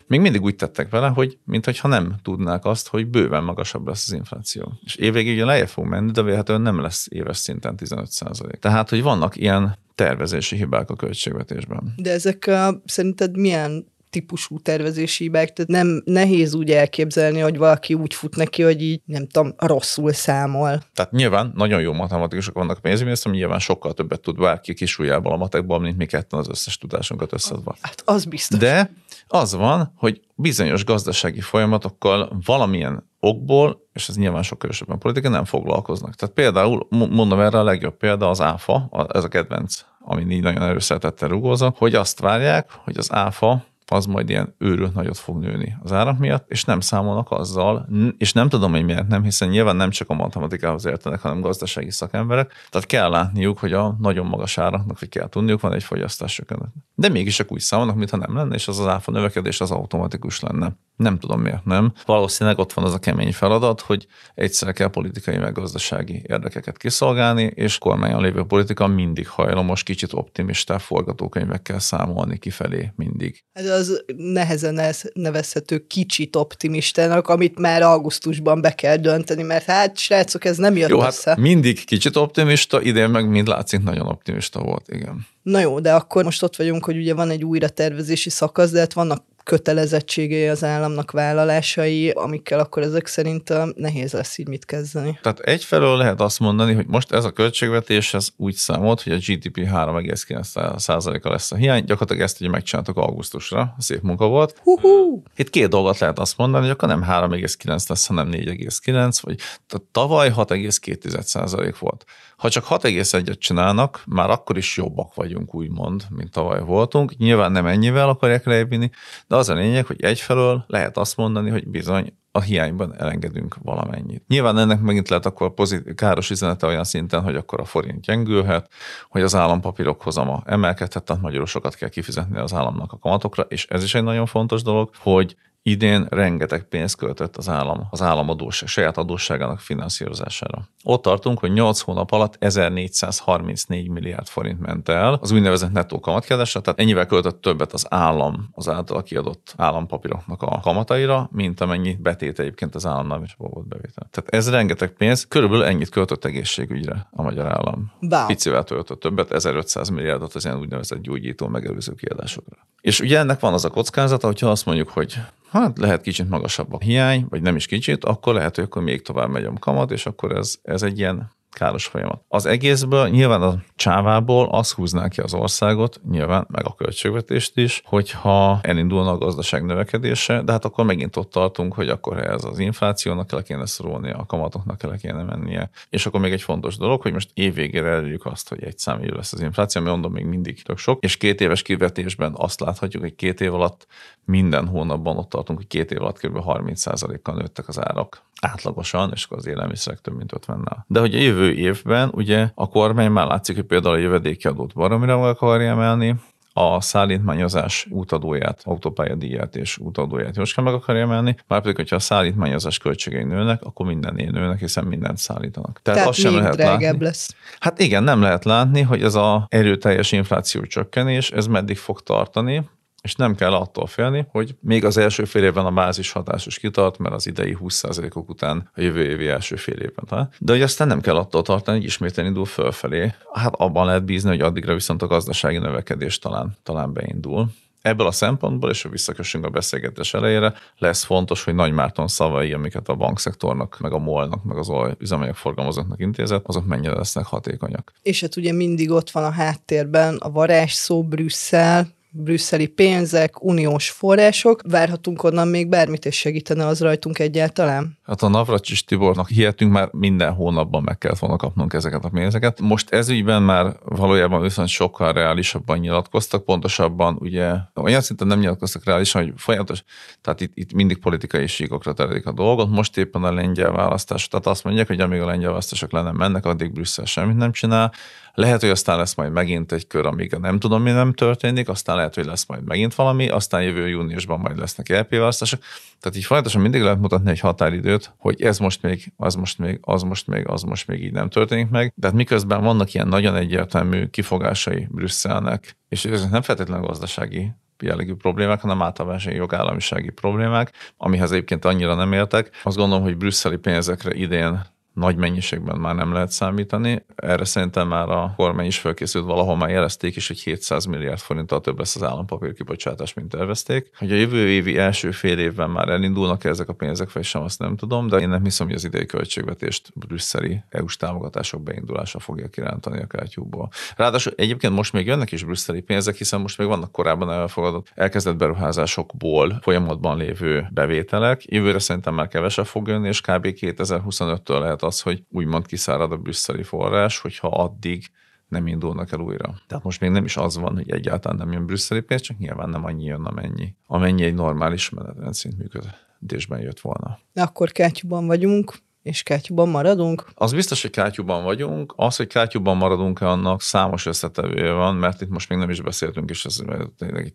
még 0.08 0.20
mindig 0.20 0.42
úgy 0.42 0.56
tettek 0.56 0.90
vele, 0.90 1.08
hogy 1.08 1.38
mintha 1.46 1.88
nem 1.88 2.16
tudnák 2.24 2.66
azt, 2.66 2.88
hogy 2.88 3.08
bőven 3.08 3.44
magasabb 3.44 3.88
lesz 3.88 4.08
az 4.08 4.14
infláció. 4.14 4.74
És 4.84 4.96
évvégig 4.96 5.34
ugye 5.34 5.46
lejjebb 5.46 5.68
fog 5.68 5.86
menni, 5.86 6.12
de 6.12 6.22
véletlenül 6.22 6.64
nem 6.64 6.82
lesz 6.82 7.08
éves 7.10 7.38
szinten 7.38 7.76
15 7.76 8.12
százalék. 8.12 8.60
Tehát, 8.60 8.90
hogy 8.90 9.02
vannak 9.02 9.36
ilyen 9.36 9.78
tervezési 9.96 10.56
hibák 10.56 10.90
a 10.90 10.96
költségvetésben. 10.96 11.94
De 11.96 12.12
ezek 12.12 12.46
uh, 12.48 12.76
szerinted 12.86 13.38
milyen 13.38 13.91
típusú 14.12 14.60
tervezési 14.60 15.24
hibák, 15.24 15.54
tehát 15.54 15.72
nem 15.72 16.02
nehéz 16.06 16.54
úgy 16.54 16.72
elképzelni, 16.72 17.40
hogy 17.40 17.58
valaki 17.58 17.94
úgy 17.94 18.14
fut 18.14 18.36
neki, 18.36 18.62
hogy 18.64 18.82
így 18.82 19.02
nem 19.06 19.28
tudom, 19.28 19.54
rosszul 19.58 20.12
számol. 20.12 20.82
Tehát 20.94 21.12
nyilván 21.12 21.52
nagyon 21.56 21.82
jó 21.82 21.94
matematikusok 21.94 22.54
vannak 22.54 22.78
a 22.78 22.82
pénzügyminisztérium, 22.82 23.42
nyilván 23.42 23.60
sokkal 23.60 23.94
többet 23.94 24.22
tud 24.22 24.38
bárki 24.38 24.74
kis 24.74 25.00
a 25.00 25.38
matekból, 25.38 25.80
mint 25.80 25.98
mi 25.98 26.06
ketten 26.06 26.40
az 26.40 26.50
összes 26.50 26.78
tudásunkat 26.78 27.34
összedva. 27.34 27.76
Hát 27.82 28.02
az 28.06 28.26
biztos. 28.26 28.60
De 28.60 28.94
az 29.28 29.56
van, 29.56 29.94
hogy 29.96 30.22
bizonyos 30.36 30.86
gazdasági 30.86 31.42
folyamatokkal 31.42 32.42
valamilyen 32.46 33.10
okból, 33.20 33.88
és 33.94 34.10
ez 34.10 34.16
nyilván 34.16 34.44
sokkal 34.44 34.70
erősebben 34.70 34.98
politika, 34.98 35.30
nem 35.30 35.46
foglalkoznak. 35.46 36.16
Tehát 36.16 36.36
például, 36.36 36.88
mondom 36.90 37.40
erre 37.40 37.60
a 37.60 37.64
legjobb 37.64 37.98
példa 37.98 38.30
az 38.30 38.42
áfa, 38.42 39.08
ez 39.14 39.24
a 39.24 39.28
kedvenc, 39.28 39.82
ami 40.00 40.34
így 40.34 40.42
nagyon 40.42 40.62
erőszeretettel 40.62 41.30
rugózza, 41.30 41.74
hogy 41.78 41.96
azt 41.96 42.20
várják, 42.20 42.72
hogy 42.84 42.98
az 42.98 43.14
áfa 43.14 43.66
az 43.92 44.06
majd 44.06 44.30
ilyen 44.30 44.56
őrült 44.58 44.94
nagyot 44.94 45.18
fog 45.18 45.40
nőni 45.40 45.78
az 45.84 45.92
árak 45.92 46.20
miatt, 46.20 46.50
és 46.50 46.64
nem 46.64 46.80
számolnak 46.80 47.32
azzal, 47.32 47.88
és 48.18 48.34
nem 48.34 48.50
tudom, 48.50 48.72
hogy 48.72 48.86
miért 48.86 49.08
nem, 49.08 49.24
hiszen 49.24 49.50
nyilván 49.50 49.76
nem 49.76 49.90
csak 49.90 50.10
a 50.10 50.14
matematikához 50.14 50.86
értenek, 50.86 51.20
hanem 51.20 51.42
gazdasági 51.42 51.92
szakemberek, 51.92 52.54
tehát 52.70 52.88
kell 52.88 53.10
látniuk, 53.10 53.60
hogy 53.60 53.74
a 53.74 53.96
nagyon 54.00 54.26
magas 54.26 54.58
áraknak, 54.58 55.00
hogy 55.00 55.10
kell 55.10 55.30
tudniuk, 55.30 55.62
van 55.62 55.74
egy 55.74 55.84
fogyasztás 55.84 56.34
csökkenet. 56.34 56.70
De 56.96 57.10
mégis 57.10 57.36
csak 57.36 57.52
úgy 57.52 57.60
számolnak, 57.60 57.96
mintha 57.96 58.18
nem 58.18 58.36
lenne, 58.36 58.56
és 58.56 58.68
az 58.68 58.80
az 58.80 58.88
áfa 58.88 59.12
növekedés 59.12 59.62
az 59.62 59.72
automatikus 59.72 60.40
lenne. 60.40 60.72
Nem 60.96 61.20
tudom 61.20 61.42
miért 61.42 61.66
nem. 61.66 61.94
Valószínűleg 62.06 62.60
ott 62.60 62.74
van 62.74 62.86
az 62.86 62.94
a 62.94 63.00
kemény 63.00 63.34
feladat, 63.34 63.82
hogy 63.82 64.08
egyszer 64.36 64.74
kell 64.74 64.90
politikai 64.90 65.38
meg 65.38 65.54
gazdasági 65.54 66.22
érdekeket 66.26 66.78
kiszolgálni, 66.78 67.44
és 67.56 67.78
kormányon 67.78 68.22
lévő 68.22 68.44
politika 68.44 68.88
mindig 68.88 69.28
hajlamos, 69.28 69.84
kicsit 69.84 70.14
optimista 70.14 70.80
forgatókönyvekkel 70.80 71.80
számolni 71.80 72.38
kifelé 72.38 72.92
mindig. 72.96 73.44
Ez 73.54 73.70
az 73.70 73.81
nehezen 74.16 74.94
nevezhető 75.14 75.86
kicsit 75.88 76.36
optimistának, 76.36 77.28
amit 77.28 77.60
már 77.60 77.82
augusztusban 77.82 78.62
be 78.62 78.76
kell 78.76 78.96
dönteni, 78.96 79.44
mert 79.44 79.66
hát 79.66 79.98
srácok, 79.98 80.46
ez 80.46 80.58
nem 80.58 80.78
jött 80.78 80.90
Jó, 80.90 81.04
össze. 81.04 81.30
Hát 81.30 81.40
mindig 81.40 81.86
kicsit 81.86 82.16
optimista, 82.16 82.82
idén 82.82 83.10
meg 83.10 83.30
mind 83.30 83.48
látszik 83.48 83.84
nagyon 83.84 84.08
optimista 84.08 84.62
volt, 84.62 84.86
igen. 84.88 85.28
Na 85.44 85.60
jó, 85.60 85.80
de 85.80 85.94
akkor 85.94 86.24
most 86.24 86.44
ott 86.44 86.56
vagyunk, 86.56 86.86
hogy 86.86 86.98
ugye 86.98 87.14
van 87.14 87.30
egy 87.30 87.44
újratervezési 87.44 88.30
szakasz, 88.30 88.72
de 88.72 88.80
hát 88.80 88.94
vannak 88.94 89.24
kötelezettségei 89.52 90.48
az 90.48 90.64
államnak 90.64 91.12
vállalásai, 91.12 92.10
amikkel 92.10 92.60
akkor 92.60 92.84
ezek 92.84 93.08
szerint 93.08 93.54
nehéz 93.76 94.14
lesz 94.14 94.38
így 94.38 94.48
mit 94.48 94.66
kezdeni. 94.66 95.20
Tehát 95.22 95.40
egyfelől 95.40 95.98
lehet 95.98 96.22
azt 96.22 96.40
mondani, 96.40 96.74
hogy 96.74 96.86
most 96.88 97.12
ez 97.12 97.26
a 97.26 97.32
költségvetés 97.32 98.14
ez 98.14 98.28
úgy 98.38 98.54
számolt, 98.54 99.02
hogy 99.02 99.14
a 99.14 99.16
GDP 99.16 99.58
3,9%-a 99.58 101.30
lesz 101.30 101.52
a 101.52 101.56
hiány, 101.56 101.84
gyakorlatilag 101.84 102.22
ezt 102.22 102.42
ugye 102.42 102.50
megcsináltak 102.50 102.98
augusztusra, 102.98 103.76
szép 103.78 104.02
munka 104.02 104.28
volt. 104.28 104.60
Hú-hú. 104.64 105.24
Itt 105.36 105.50
két 105.50 105.70
dolgot 105.70 106.00
lehet 106.00 106.20
azt 106.20 106.38
mondani, 106.38 106.64
hogy 106.64 106.72
akkor 106.72 106.88
nem 106.88 107.06
3,9 107.10 107.90
lesz, 107.90 108.08
hanem 108.08 108.32
4,9, 108.32 109.18
vagy 109.22 109.38
tehát 109.68 109.88
tavaly 109.92 110.32
6,2% 110.36 111.76
volt. 111.80 112.06
Ha 112.38 112.50
csak 112.50 112.66
6,1-et 112.70 113.38
csinálnak, 113.38 114.04
már 114.06 114.30
akkor 114.30 114.58
is 114.58 114.78
jobbak 114.78 115.14
vagyunk, 115.14 115.56
úgymond, 115.56 116.04
mint 116.10 116.32
tavaly 116.32 116.62
voltunk. 116.62 117.18
Nyilván 117.18 117.52
nem 117.52 117.66
ennyivel 117.66 118.10
akarják 118.10 118.46
lejvinni, 118.46 118.90
de 119.28 119.36
az 119.42 119.50
a 119.50 119.54
lényeg, 119.54 119.86
hogy 119.86 120.02
egyfelől 120.02 120.64
lehet 120.68 120.98
azt 120.98 121.18
mondani, 121.18 121.50
hogy 121.50 121.68
bizony 121.68 122.14
a 122.32 122.42
hiányban 122.42 122.96
elengedünk 122.98 123.56
valamennyit. 123.62 124.24
Nyilván 124.28 124.58
ennek 124.58 124.82
megint 124.82 125.10
lehet 125.10 125.26
akkor 125.26 125.54
pozit- 125.54 125.96
káros 125.96 126.30
üzenete 126.30 126.68
olyan 126.68 126.84
szinten, 126.84 127.22
hogy 127.22 127.36
akkor 127.36 127.60
a 127.60 127.66
forint 127.66 128.02
gyengülhet, 128.02 128.72
hogy 129.10 129.22
az 129.22 129.36
állampapírok 129.36 130.02
hozama 130.02 130.44
emelkedhet, 130.46 131.04
tehát 131.04 131.22
magyarul 131.22 131.46
sokat 131.46 131.76
kell 131.76 131.90
kifizetni 131.90 132.38
az 132.38 132.54
államnak 132.54 132.92
a 132.92 132.98
kamatokra, 132.98 133.44
és 133.44 133.66
ez 133.66 133.84
is 133.84 133.96
egy 133.96 134.04
nagyon 134.04 134.26
fontos 134.26 134.62
dolog, 134.62 134.90
hogy 134.98 135.36
idén 135.64 136.08
rengeteg 136.10 136.64
pénzt 136.64 136.96
költött 136.96 137.38
az 137.38 137.50
állam, 137.50 137.88
az 137.90 138.02
államadóság, 138.02 138.68
saját 138.68 138.98
adósságának 138.98 139.60
finanszírozására. 139.60 140.68
Ott 140.84 141.02
tartunk, 141.02 141.40
hogy 141.40 141.54
8 141.54 141.80
hónap 141.80 142.12
alatt 142.12 142.36
1434 142.40 143.90
milliárd 143.90 144.28
forint 144.28 144.60
ment 144.60 144.90
el 144.90 145.18
az 145.22 145.32
úgynevezett 145.32 145.72
nettó 145.72 146.00
kamatkiadásra, 146.00 146.62
tehát 146.62 146.80
ennyivel 146.80 147.06
költött 147.06 147.42
többet 147.42 147.74
az 147.74 147.86
állam 147.90 148.50
az 148.52 148.70
által 148.70 149.04
kiadott 149.04 149.54
állampapíroknak 149.58 150.42
a 150.42 150.60
kamataira, 150.62 151.30
mint 151.32 151.62
amennyi 151.62 151.96
betét 152.00 152.40
egyébként 152.40 152.76
az 152.76 152.86
államnál 152.86 153.22
is 153.24 153.36
volt 153.38 153.68
bevétel. 153.68 154.08
Tehát 154.12 154.30
ez 154.30 154.50
rengeteg 154.50 154.90
pénz, 154.90 155.28
körülbelül 155.28 155.64
ennyit 155.64 155.90
költött 155.90 156.26
egészségügyre 156.26 157.08
a 157.12 157.22
magyar 157.22 157.46
állam. 157.46 157.92
Wow. 158.02 158.26
Picivel 158.26 158.64
töltött 158.64 159.00
többet, 159.00 159.32
1500 159.32 159.90
milliárdot 159.90 160.36
az 160.36 160.46
ilyen 160.46 160.60
úgynevezett 160.60 161.02
gyógyító 161.02 161.48
megelőző 161.48 161.94
kiadásokra. 161.94 162.58
És 162.82 163.00
ugye 163.00 163.20
ennek 163.20 163.40
van 163.40 163.54
az 163.54 163.66
a 163.66 163.70
kockázata, 163.70 164.28
hogyha 164.28 164.50
azt 164.50 164.66
mondjuk, 164.66 164.90
hogy 164.90 165.18
hát 165.52 165.78
lehet 165.78 166.02
kicsit 166.02 166.30
magasabb 166.30 166.74
a 166.74 166.80
hiány, 166.80 167.26
vagy 167.30 167.42
nem 167.42 167.56
is 167.56 167.66
kicsit, 167.66 168.06
akkor 168.06 168.34
lehet, 168.34 168.56
hogy 168.56 168.64
akkor 168.64 168.82
még 168.82 169.02
tovább 169.02 169.30
megy 169.30 169.44
a 169.44 169.54
kamat, 169.60 169.92
és 169.92 170.06
akkor 170.06 170.32
ez, 170.32 170.56
ez 170.62 170.84
egy 170.84 171.00
ilyen 171.00 171.32
káros 171.54 171.86
folyamat. 171.86 172.22
Az 172.28 172.46
egészből 172.46 173.08
nyilván 173.08 173.42
a 173.42 173.56
csávából 173.76 174.48
az 174.52 174.72
húzná 174.72 175.08
ki 175.08 175.22
az 175.22 175.34
országot, 175.34 176.02
nyilván 176.10 176.48
meg 176.50 176.66
a 176.66 176.74
költségvetést 176.74 177.58
is, 177.58 177.82
hogyha 177.86 178.60
elindulna 178.62 179.12
a 179.12 179.18
gazdaság 179.18 179.66
növekedése, 179.66 180.42
de 180.42 180.52
hát 180.52 180.66
akkor 180.66 180.86
megint 180.86 181.16
ott 181.16 181.30
tartunk, 181.30 181.74
hogy 181.74 181.90
akkor 181.90 182.18
ez 182.18 182.44
az 182.44 182.60
inflációnak 182.60 183.32
el 183.32 183.44
kéne 183.44 183.66
szorulnia, 183.66 184.18
a 184.18 184.26
kamatoknak 184.26 184.84
el 184.84 184.98
kéne 184.98 185.24
mennie. 185.24 185.70
És 185.90 186.06
akkor 186.06 186.20
még 186.20 186.32
egy 186.32 186.42
fontos 186.42 186.78
dolog, 186.78 187.02
hogy 187.02 187.14
most 187.14 187.30
évvégére 187.34 187.90
elérjük 187.90 188.26
azt, 188.26 188.50
hogy 188.50 188.64
egy 188.64 188.78
számú 188.78 189.04
lesz 189.04 189.34
az 189.34 189.42
infláció, 189.42 189.82
ami 189.82 189.90
mondom 189.90 190.12
még 190.12 190.26
mindig 190.26 190.64
tök 190.64 190.78
sok, 190.78 191.04
és 191.04 191.18
két 191.18 191.42
éves 191.42 191.62
kivetésben 191.62 192.34
azt 192.36 192.60
láthatjuk, 192.60 193.04
hogy 193.04 193.16
két 193.16 193.42
év 193.42 193.54
alatt 193.54 193.88
minden 194.26 194.68
hónapban 194.68 195.18
ott 195.18 195.30
tartunk, 195.30 195.58
hogy 195.58 195.68
két 195.68 195.92
év 195.92 196.02
alatt 196.02 196.20
kb. 196.20 196.38
30%-kal 196.46 197.36
nőttek 197.36 197.68
az 197.68 197.80
árak 197.80 198.22
átlagosan, 198.42 199.12
és 199.14 199.24
akkor 199.24 199.38
az 199.38 199.46
élelmiszerek 199.46 200.00
több 200.00 200.16
mint 200.16 200.34
50-nel. 200.36 200.78
De 200.88 201.00
hogy 201.00 201.16
a 201.16 201.20
jövő 201.20 201.41
évben 201.50 202.10
ugye 202.14 202.50
a 202.56 202.68
kormány 202.68 203.12
már 203.12 203.28
látszik, 203.28 203.56
hogy 203.56 203.66
például 203.66 203.96
a 203.96 204.00
jövedéki 204.00 204.48
adót 204.48 204.74
baromira 204.74 205.30
akarja 205.30 205.70
emelni, 205.70 206.16
a 206.54 206.82
szállítmányozás 206.82 207.88
útadóját, 207.90 208.62
autópályadíját 208.64 209.56
és 209.56 209.78
útadóját 209.78 210.36
jóska 210.36 210.62
meg 210.62 210.74
akarja 210.74 211.02
emelni, 211.02 211.36
már 211.48 211.62
pedig, 211.62 211.76
hogyha 211.76 211.96
a 211.96 212.00
szállítmányozás 212.00 212.78
költségei 212.78 213.24
nőnek, 213.24 213.62
akkor 213.64 213.86
minden 213.86 214.20
ilyen 214.20 214.34
nőnek, 214.34 214.60
hiszen 214.60 214.84
mindent 214.84 215.18
szállítanak. 215.18 215.80
Tehát, 215.82 216.00
Tehát 216.00 216.08
azt 216.10 216.20
sem 216.20 216.36
lehet 216.36 216.56
látni. 216.56 217.04
lesz. 217.04 217.36
Hát 217.60 217.80
igen, 217.80 218.04
nem 218.04 218.22
lehet 218.22 218.46
látni, 218.46 218.82
hogy 218.82 219.04
ez 219.04 219.16
a 219.16 219.46
erőteljes 219.50 220.12
infláció 220.12 220.62
csökkenés, 220.62 221.32
ez 221.32 221.48
meddig 221.48 221.78
fog 221.78 222.02
tartani, 222.02 222.70
és 223.02 223.16
nem 223.16 223.36
kell 223.36 223.54
attól 223.54 223.88
félni, 223.88 224.26
hogy 224.30 224.56
még 224.60 224.86
az 224.86 224.98
első 224.98 225.26
fél 225.26 225.44
évben 225.44 225.66
a 225.66 225.72
bázis 225.72 226.12
hatás 226.12 226.46
is 226.46 226.60
kitart, 226.60 226.98
mert 226.98 227.16
az 227.16 227.28
idei 227.28 227.58
20%-ok 227.60 228.30
után 228.30 228.70
a 228.76 228.82
jövő 228.82 229.04
évi 229.04 229.28
első 229.28 229.56
fél 229.56 229.76
évben. 229.76 230.06
Ha? 230.10 230.30
De 230.40 230.52
hogy 230.52 230.62
aztán 230.62 230.88
nem 230.88 231.02
kell 231.02 231.16
attól 231.16 231.42
tartani, 231.42 231.78
hogy 231.78 231.86
ismétlen 231.86 232.26
indul 232.26 232.46
fölfelé. 232.46 233.14
Hát 233.34 233.54
abban 233.58 233.86
lehet 233.86 234.06
bízni, 234.06 234.30
hogy 234.30 234.42
addigra 234.42 234.74
viszont 234.74 235.02
a 235.02 235.08
gazdasági 235.08 235.58
növekedés 235.58 236.20
talán, 236.20 236.58
talán 236.64 236.94
beindul. 236.94 237.50
Ebből 237.82 238.08
a 238.08 238.12
szempontból, 238.12 238.70
és 238.70 238.82
ha 238.82 238.90
visszakössünk 238.90 239.46
a 239.46 239.50
beszélgetés 239.50 240.14
elejére, 240.14 240.54
lesz 240.78 241.04
fontos, 241.04 241.44
hogy 241.44 241.56
Nagy 241.56 241.72
Márton 241.72 242.08
szavai, 242.08 242.54
amiket 242.54 242.90
a 242.90 242.96
bankszektornak, 242.96 243.78
meg 243.80 243.94
a 243.94 243.98
molnak, 243.98 244.44
meg 244.44 244.58
az 244.58 244.72
üzemanyag 244.98 245.36
forgalmazóknak 245.36 246.00
intézett, 246.00 246.48
azok 246.48 246.66
mennyire 246.66 246.94
lesznek 246.94 247.26
hatékonyak. 247.26 247.94
És 248.02 248.22
hát 248.22 248.36
ugye 248.36 248.54
mindig 248.54 248.92
ott 248.92 249.10
van 249.10 249.24
a 249.24 249.32
háttérben 249.32 250.16
a 250.16 250.32
varázs 250.32 250.72
szó 250.72 251.04
Brüsszel, 251.04 251.88
brüsszeli 252.12 252.68
pénzek, 252.68 253.44
uniós 253.44 253.90
források. 253.90 254.62
Várhatunk 254.68 255.24
onnan 255.24 255.48
még 255.48 255.68
bármit, 255.68 256.06
és 256.06 256.16
segítene 256.18 256.66
az 256.66 256.82
rajtunk 256.82 257.20
egyáltalán? 257.20 257.98
Hát 258.12 258.22
a 258.22 258.28
Navracsis 258.28 258.84
Tibornak 258.84 259.28
hihetünk, 259.28 259.72
már 259.72 259.90
minden 259.92 260.34
hónapban 260.34 260.84
meg 260.84 260.98
kellett 260.98 261.20
volna 261.20 261.36
kapnunk 261.36 261.74
ezeket 261.74 262.06
a 262.06 262.10
pénzeket. 262.10 262.60
Most 262.60 262.90
ez 262.90 263.10
ügyben 263.10 263.44
már 263.44 263.76
valójában 263.86 264.42
viszont 264.42 264.68
sokkal 264.68 265.14
reálisabban 265.14 265.78
nyilatkoztak, 265.78 266.46
pontosabban 266.46 267.18
ugye 267.20 267.54
olyan 267.76 268.02
szinten 268.02 268.28
nem 268.28 268.40
nyilatkoztak 268.40 268.86
reálisan, 268.86 269.24
hogy 269.24 269.34
folyamatos, 269.36 269.84
tehát 270.22 270.42
itt, 270.42 270.52
itt 270.54 270.74
mindig 270.74 270.98
politikai 270.98 271.48
síkokra 271.48 271.94
terelik 271.94 272.26
a 272.26 272.32
dolgot. 272.32 272.70
Most 272.70 272.98
éppen 272.98 273.24
a 273.24 273.34
lengyel 273.34 273.72
választás, 273.72 274.28
tehát 274.28 274.48
azt 274.48 274.64
mondják, 274.64 274.88
hogy 274.88 275.00
amíg 275.00 275.22
a 275.22 275.26
lengyel 275.26 275.50
választások 275.50 275.92
lenne 275.92 276.12
mennek, 276.12 276.46
addig 276.46 276.72
Brüsszel 276.72 277.06
semmit 277.06 277.38
nem 277.38 277.52
csinál. 277.52 277.94
Lehet, 278.34 278.62
hogy 278.62 278.70
aztán 278.70 278.98
lesz 278.98 279.16
majd 279.16 279.32
megint 279.32 279.72
egy 279.72 279.88
kör, 279.88 280.06
amíg 280.06 280.32
nem 280.32 280.60
tudom, 280.60 280.82
mi 280.82 280.92
nem 280.92 281.14
történik, 281.14 281.70
aztán 281.70 281.96
lehet, 281.96 282.16
hogy 282.16 282.26
lesz 282.26 282.46
majd 282.46 282.64
megint 282.64 282.96
valami, 282.96 283.30
aztán 283.30 283.64
jövő 283.64 283.88
júniusban 283.88 284.40
majd 284.40 284.58
lesznek 284.58 285.00
LP 285.00 285.10
választások. 285.10 285.60
Tehát 286.02 286.18
így 286.18 286.26
folyamatosan 286.26 286.62
mindig 286.62 286.82
lehet 286.82 287.00
mutatni 287.00 287.30
egy 287.30 287.40
határidőt, 287.40 288.14
hogy 288.18 288.42
ez 288.42 288.58
most 288.58 288.82
még, 288.82 289.14
az 289.18 289.36
most 289.36 289.58
még, 289.58 289.80
az 289.82 290.02
most 290.02 290.28
még, 290.28 290.48
az 290.48 290.62
most 290.62 290.88
még 290.88 291.04
így 291.04 291.12
nem 291.12 291.30
történik 291.30 291.70
meg. 291.70 291.94
De 291.96 292.08
hát 292.08 292.16
miközben 292.16 292.64
vannak 292.64 292.94
ilyen 292.94 293.08
nagyon 293.08 293.36
egyértelmű 293.36 294.06
kifogásai 294.08 294.88
Brüsszelnek, 294.92 295.78
és 295.90 296.06
ez 296.06 296.30
nem 296.30 296.42
feltétlenül 296.42 296.86
gazdasági 296.88 297.52
jellegű 297.84 298.14
problémák, 298.14 298.62
hanem 298.62 298.82
általában 298.82 299.20
jogállamisági 299.26 300.10
problémák, 300.10 300.72
amihez 300.98 301.32
egyébként 301.32 301.66
annyira 301.66 301.96
nem 301.96 302.14
értek. 302.14 302.50
Azt 302.64 302.78
gondolom, 302.78 303.04
hogy 303.04 303.18
brüsszeli 303.18 303.58
pénzekre 303.58 304.14
idén 304.14 304.62
nagy 304.94 305.16
mennyiségben 305.16 305.80
már 305.80 305.96
nem 305.96 306.14
lehet 306.14 306.32
számítani. 306.32 307.06
Erre 307.16 307.46
szerintem 307.46 307.88
már 307.88 308.10
a 308.10 308.34
kormány 308.38 308.66
is 308.66 308.78
felkészült, 308.80 309.26
valahol 309.26 309.58
már 309.58 309.70
jelezték 309.70 310.16
is, 310.16 310.28
hogy 310.28 310.40
700 310.40 310.86
milliárd 310.86 311.20
forinttal 311.20 311.62
több 311.62 311.78
lesz 311.78 311.96
az 311.96 312.04
állampapír 312.04 312.54
kibocsátás, 312.54 313.14
mint 313.14 313.30
tervezték. 313.30 313.90
Hogy 313.98 314.12
a 314.12 314.16
jövő 314.16 314.48
évi 314.48 314.78
első 314.78 315.12
fél 315.12 315.40
évben 315.40 315.70
már 315.70 315.90
elindulnak 315.90 316.44
-e 316.44 316.50
ezek 316.50 316.70
a 316.70 316.74
pénzek, 316.74 317.12
vagy 317.12 317.24
sem, 317.24 317.42
azt 317.42 317.60
nem 317.60 317.76
tudom, 317.76 318.08
de 318.08 318.18
én 318.18 318.30
nem 318.30 318.44
hiszem, 318.44 318.68
hogy 318.68 318.76
az 318.76 318.84
idei 318.84 319.06
költségvetést 319.06 319.92
brüsszeli 319.96 320.64
EU-s 320.70 320.98
támogatások 320.98 321.64
beindulása 321.64 322.20
fogja 322.20 322.48
kirántani 322.48 323.02
a 323.02 323.08
kártyúból. 323.08 323.70
Ráadásul 323.96 324.34
egyébként 324.36 324.74
most 324.74 324.94
még 324.94 325.06
jönnek 325.06 325.32
is 325.32 325.44
brüsszeli 325.44 325.82
pénzek, 325.82 326.16
hiszen 326.16 326.42
most 326.42 326.58
még 326.58 326.68
vannak 326.68 326.92
korábban 326.92 327.32
elfogadott, 327.32 327.92
elkezdett 327.96 328.36
beruházásokból 328.36 329.60
folyamatban 329.62 330.18
lévő 330.18 330.68
bevételek. 330.72 331.52
Jövőre 331.52 331.80
szerintem 331.80 332.14
már 332.14 332.28
kevesebb 332.28 332.66
fog 332.66 332.88
jönni, 332.88 333.08
és 333.08 333.22
kb. 333.22 333.48
2025-től 333.60 334.60
lehet 334.60 334.81
lehet 334.82 334.96
az, 334.96 335.02
hogy 335.02 335.24
úgymond 335.30 335.66
kiszárad 335.66 336.12
a 336.12 336.18
brüsszeli 336.18 336.64
forrás, 336.64 337.20
hogyha 337.20 337.48
addig 337.48 338.06
nem 338.48 338.68
indulnak 338.68 339.12
el 339.12 339.20
újra. 339.20 339.56
Tehát 339.68 339.84
most 339.84 340.00
még 340.00 340.10
nem 340.10 340.26
is 340.26 340.38
az 340.38 340.58
van, 340.58 340.76
hogy 340.76 340.92
egyáltalán 340.92 341.38
nem 341.38 341.52
jön 341.52 341.66
brüsszeli 341.66 342.02
pénz, 342.02 342.22
csak 342.22 342.38
nyilván 342.38 342.70
nem 342.70 342.86
annyi 342.86 343.04
jön, 343.04 343.26
amennyi, 343.26 343.76
amennyi 343.88 344.24
egy 344.24 344.34
normális 344.34 344.90
menetrendszint 344.90 345.58
működésben 345.58 346.60
jött 346.60 346.80
volna. 346.80 347.20
Akkor 347.34 347.72
kátyúban 347.72 348.28
vagyunk, 348.28 348.74
és 349.04 349.24
kátyúban 349.24 349.70
maradunk? 349.70 350.26
Az 350.36 350.54
biztos, 350.54 350.82
hogy 350.82 350.92
kátyúban 350.92 351.44
vagyunk. 351.44 351.94
Az, 351.96 352.16
hogy 352.16 352.28
kátyúban 352.28 352.78
maradunk-e, 352.78 353.30
annak 353.30 353.62
számos 353.62 354.06
összetevője 354.06 354.72
van, 354.72 354.96
mert 354.96 355.22
itt 355.22 355.30
most 355.30 355.50
még 355.50 355.58
nem 355.58 355.70
is 355.70 355.82
beszéltünk, 355.82 356.30
és 356.30 356.46
ez 356.46 356.62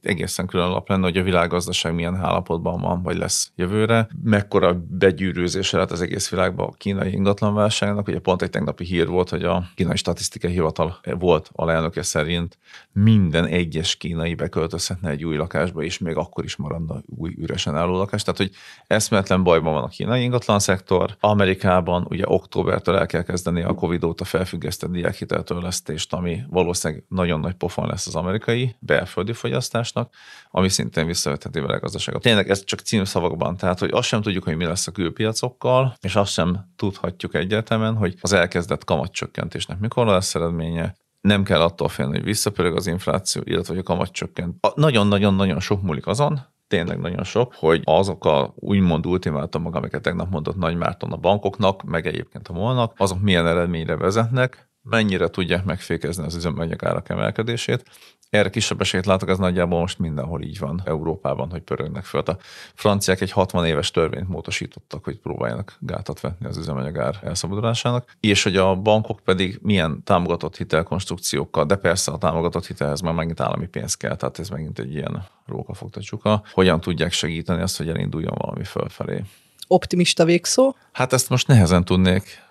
egészen 0.02 0.46
külön 0.46 0.68
lap 0.68 0.88
lenne, 0.88 1.02
hogy 1.02 1.16
a 1.16 1.22
világgazdaság 1.22 1.94
milyen 1.94 2.14
állapotban 2.14 2.80
van, 2.80 3.02
vagy 3.02 3.16
lesz 3.16 3.50
jövőre. 3.56 4.08
Mekkora 4.22 4.82
begyűrűzése 4.88 5.76
lett 5.76 5.90
az 5.90 6.00
egész 6.00 6.30
világban 6.30 6.66
a 6.66 6.76
kínai 6.76 7.12
ingatlanválságnak. 7.12 8.08
Ugye 8.08 8.18
pont 8.18 8.42
egy 8.42 8.50
tegnapi 8.50 8.84
hír 8.84 9.06
volt, 9.06 9.28
hogy 9.28 9.44
a 9.44 9.64
kínai 9.74 9.96
statisztikai 9.96 10.50
hivatal 10.50 11.00
volt 11.18 11.50
a 11.52 11.64
lelnöke 11.64 12.02
szerint 12.02 12.58
minden 12.92 13.46
egyes 13.46 13.96
kínai 13.96 14.34
beköltözhetne 14.34 15.10
egy 15.10 15.24
új 15.24 15.36
lakásba, 15.36 15.82
és 15.82 15.98
még 15.98 16.16
akkor 16.16 16.44
is 16.44 16.56
maradna 16.56 17.02
új 17.06 17.34
üresen 17.38 17.76
álló 17.76 17.96
lakás. 17.96 18.22
Tehát, 18.22 18.38
hogy 18.38 18.50
eszméletlen 18.86 19.42
bajban 19.42 19.72
van 19.72 19.82
a 19.82 19.88
kínai 19.88 20.22
ingatlan 20.22 20.58
szektor. 20.58 21.16
Amerika 21.20 21.55
Amerikában 21.64 22.06
ugye 22.08 22.24
októbertől 22.26 22.96
el 22.96 23.06
kell 23.06 23.22
kezdeni 23.22 23.62
a 23.62 23.74
Covid 23.74 24.04
óta 24.04 24.24
felfüggesztett 24.24 24.90
diákhiteltörlesztést, 24.90 26.12
ami 26.12 26.42
valószínűleg 26.48 27.04
nagyon 27.08 27.40
nagy 27.40 27.54
pofon 27.54 27.86
lesz 27.86 28.06
az 28.06 28.14
amerikai 28.14 28.76
belföldi 28.78 29.32
fogyasztásnak, 29.32 30.14
ami 30.50 30.68
szintén 30.68 31.06
visszavetheti 31.06 31.60
vele 31.60 31.74
a 31.74 31.78
gazdaságot. 31.78 32.22
Tényleg 32.22 32.50
ez 32.50 32.64
csak 32.64 32.80
címszavakban, 32.80 33.56
tehát 33.56 33.78
hogy 33.78 33.90
azt 33.92 34.08
sem 34.08 34.22
tudjuk, 34.22 34.44
hogy 34.44 34.56
mi 34.56 34.64
lesz 34.64 34.86
a 34.86 34.92
külpiacokkal, 34.92 35.94
és 36.00 36.16
azt 36.16 36.32
sem 36.32 36.72
tudhatjuk 36.76 37.34
egyértelműen, 37.34 37.96
hogy 37.96 38.14
az 38.20 38.32
elkezdett 38.32 38.84
kamatcsökkentésnek 38.84 39.78
mikor 39.78 40.06
lesz 40.06 40.34
eredménye, 40.34 40.94
nem 41.20 41.42
kell 41.42 41.60
attól 41.60 41.88
félni, 41.88 42.16
hogy 42.16 42.24
visszapörög 42.24 42.76
az 42.76 42.86
infláció, 42.86 43.42
illetve 43.44 43.72
hogy 43.72 43.82
a 43.82 43.92
kamat 43.92 44.12
csökkent. 44.12 44.74
Nagyon-nagyon-nagyon 44.74 45.60
sok 45.60 45.82
múlik 45.82 46.06
azon, 46.06 46.40
tényleg 46.68 46.98
nagyon 46.98 47.24
sok, 47.24 47.54
hogy 47.54 47.80
azok 47.84 48.24
a 48.24 48.52
úgymond 48.56 49.06
ultimátumok, 49.06 49.74
amiket 49.74 50.02
tegnap 50.02 50.30
mondott 50.30 50.56
Nagy 50.56 50.76
Márton 50.76 51.12
a 51.12 51.16
bankoknak, 51.16 51.82
meg 51.82 52.06
egyébként 52.06 52.48
a 52.48 52.52
molnak, 52.52 52.92
azok 52.96 53.20
milyen 53.20 53.46
eredményre 53.46 53.96
vezetnek, 53.96 54.70
mennyire 54.88 55.28
tudják 55.28 55.64
megfékezni 55.64 56.24
az 56.24 56.34
üzemanyag 56.34 56.84
árak 56.84 57.08
emelkedését. 57.08 57.84
Erre 58.30 58.50
kisebb 58.50 58.80
esélyt 58.80 59.06
látok, 59.06 59.28
ez 59.28 59.38
nagyjából 59.38 59.78
most 59.78 59.98
mindenhol 59.98 60.42
így 60.42 60.58
van 60.58 60.82
Európában, 60.84 61.50
hogy 61.50 61.60
pörögnek 61.60 62.04
föl. 62.04 62.20
A 62.20 62.36
franciák 62.74 63.20
egy 63.20 63.30
60 63.30 63.66
éves 63.66 63.90
törvényt 63.90 64.28
módosítottak, 64.28 65.04
hogy 65.04 65.18
próbáljanak 65.18 65.76
gátat 65.80 66.20
vetni 66.20 66.46
az 66.46 66.56
üzemanyagár 66.56 67.18
elszabadulásának, 67.22 68.16
és 68.20 68.42
hogy 68.42 68.56
a 68.56 68.74
bankok 68.74 69.20
pedig 69.20 69.58
milyen 69.62 70.02
támogatott 70.04 70.56
hitelkonstrukciókkal, 70.56 71.64
de 71.64 71.76
persze 71.76 72.12
a 72.12 72.18
támogatott 72.18 72.66
hitelhez 72.66 73.00
már 73.00 73.14
megint 73.14 73.40
állami 73.40 73.66
pénz 73.66 73.94
kell, 73.94 74.16
tehát 74.16 74.38
ez 74.38 74.48
megint 74.48 74.78
egy 74.78 74.94
ilyen 74.94 75.26
rókafogta 75.46 76.00
csuka, 76.00 76.42
hogyan 76.52 76.80
tudják 76.80 77.12
segíteni 77.12 77.62
azt, 77.62 77.76
hogy 77.76 77.88
elinduljon 77.88 78.34
valami 78.38 78.64
fölfelé. 78.64 79.22
Optimista 79.68 80.24
végszó? 80.24 80.74
Hát 80.92 81.12
ezt 81.12 81.28
most 81.28 81.46
nehezen 81.46 81.84
tudnék 81.84 82.44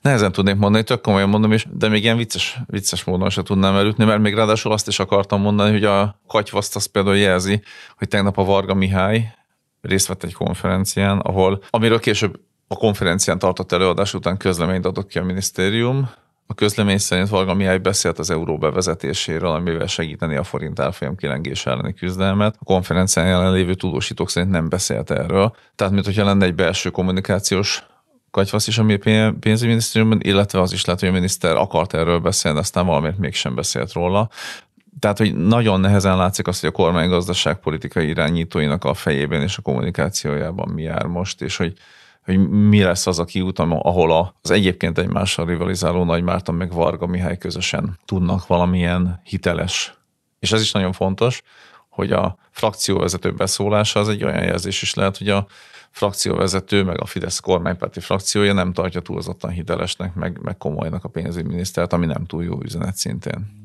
nehezen 0.00 0.32
tudnék 0.32 0.56
mondani, 0.56 0.84
tök 0.84 1.00
komolyan 1.00 1.28
mondom, 1.28 1.52
és, 1.52 1.66
de 1.70 1.88
még 1.88 2.02
ilyen 2.02 2.16
vicces, 2.16 2.58
vicces 2.66 3.04
módon 3.04 3.30
se 3.30 3.42
tudnám 3.42 3.76
elütni, 3.76 4.04
mert 4.04 4.20
még 4.20 4.34
ráadásul 4.34 4.72
azt 4.72 4.88
is 4.88 4.98
akartam 4.98 5.40
mondani, 5.40 5.70
hogy 5.70 5.84
a 5.84 6.20
katyvaszt 6.26 6.76
az 6.76 6.86
például 6.86 7.16
jelzi, 7.16 7.62
hogy 7.96 8.08
tegnap 8.08 8.38
a 8.38 8.44
Varga 8.44 8.74
Mihály 8.74 9.34
részt 9.80 10.06
vett 10.06 10.24
egy 10.24 10.34
konferencián, 10.34 11.18
ahol, 11.18 11.62
amiről 11.70 12.00
később 12.00 12.40
a 12.68 12.74
konferencián 12.74 13.38
tartott 13.38 13.72
előadás 13.72 14.14
után 14.14 14.36
közleményt 14.36 14.86
adott 14.86 15.08
ki 15.08 15.18
a 15.18 15.24
minisztérium, 15.24 16.10
a 16.50 16.54
közlemény 16.54 16.98
szerint 16.98 17.28
Varga 17.28 17.54
Mihály 17.54 17.78
beszélt 17.78 18.18
az 18.18 18.30
euró 18.30 18.58
bevezetéséről, 18.58 19.50
amivel 19.50 19.86
segíteni 19.86 20.36
a 20.36 20.44
forint 20.44 20.80
árfolyam 20.80 21.16
kilengés 21.16 21.66
elleni 21.66 21.94
küzdelmet. 21.94 22.56
A 22.58 22.64
konferencián 22.64 23.26
jelenlévő 23.26 23.74
tudósítók 23.74 24.30
szerint 24.30 24.52
nem 24.52 24.68
beszélt 24.68 25.10
erről. 25.10 25.56
Tehát, 25.74 25.92
mint 25.92 26.04
hogyha 26.04 26.24
lenne 26.24 26.44
egy 26.44 26.54
belső 26.54 26.90
kommunikációs 26.90 27.86
katyvasz 28.30 28.66
is 28.66 28.78
a 28.78 28.84
pénzügyminisztériumban, 29.40 30.20
illetve 30.22 30.60
az 30.60 30.72
is 30.72 30.84
lehet, 30.84 31.00
hogy 31.00 31.08
a 31.08 31.12
miniszter 31.12 31.56
akart 31.56 31.94
erről 31.94 32.18
beszélni, 32.18 32.58
aztán 32.58 32.86
valamiért 32.86 33.18
mégsem 33.18 33.54
beszélt 33.54 33.92
róla. 33.92 34.28
Tehát, 34.98 35.18
hogy 35.18 35.34
nagyon 35.34 35.80
nehezen 35.80 36.16
látszik 36.16 36.46
azt, 36.46 36.60
hogy 36.60 36.68
a 36.68 36.72
kormány 36.72 37.08
gazdaságpolitikai 37.08 38.08
irányítóinak 38.08 38.84
a 38.84 38.94
fejében 38.94 39.42
és 39.42 39.56
a 39.56 39.62
kommunikációjában 39.62 40.68
mi 40.68 40.82
jár 40.82 41.06
most, 41.06 41.42
és 41.42 41.56
hogy, 41.56 41.72
hogy 42.24 42.48
mi 42.48 42.82
lesz 42.82 43.06
az 43.06 43.18
a 43.18 43.24
kiút, 43.24 43.58
ahol 43.58 44.34
az 44.42 44.50
egyébként 44.50 44.98
egymással 44.98 45.46
rivalizáló 45.46 46.04
Nagy 46.04 46.22
Márton 46.22 46.54
meg 46.54 46.72
Varga 46.72 47.06
Mihály 47.06 47.38
közösen 47.38 47.98
tudnak 48.04 48.46
valamilyen 48.46 49.20
hiteles. 49.24 49.94
És 50.38 50.52
ez 50.52 50.60
is 50.60 50.72
nagyon 50.72 50.92
fontos, 50.92 51.42
hogy 51.88 52.12
a 52.12 52.36
frakcióvezető 52.50 53.32
beszólása 53.32 54.00
az 54.00 54.08
egy 54.08 54.24
olyan 54.24 54.42
jelzés 54.42 54.82
is 54.82 54.94
lehet, 54.94 55.18
hogy 55.18 55.28
a 55.28 55.46
frakcióvezető, 55.98 56.84
meg 56.84 57.00
a 57.00 57.06
Fidesz 57.06 57.40
kormánypárti 57.40 58.00
frakciója 58.00 58.52
nem 58.52 58.72
tartja 58.72 59.00
túlzottan 59.00 59.50
hitelesnek, 59.50 60.14
meg, 60.14 60.38
meg 60.42 60.56
komolynak 60.56 61.04
a 61.04 61.08
pénzügyminisztert, 61.08 61.92
ami 61.92 62.06
nem 62.06 62.24
túl 62.24 62.44
jó 62.44 62.62
üzenet 62.62 62.96
szintén. 62.96 63.58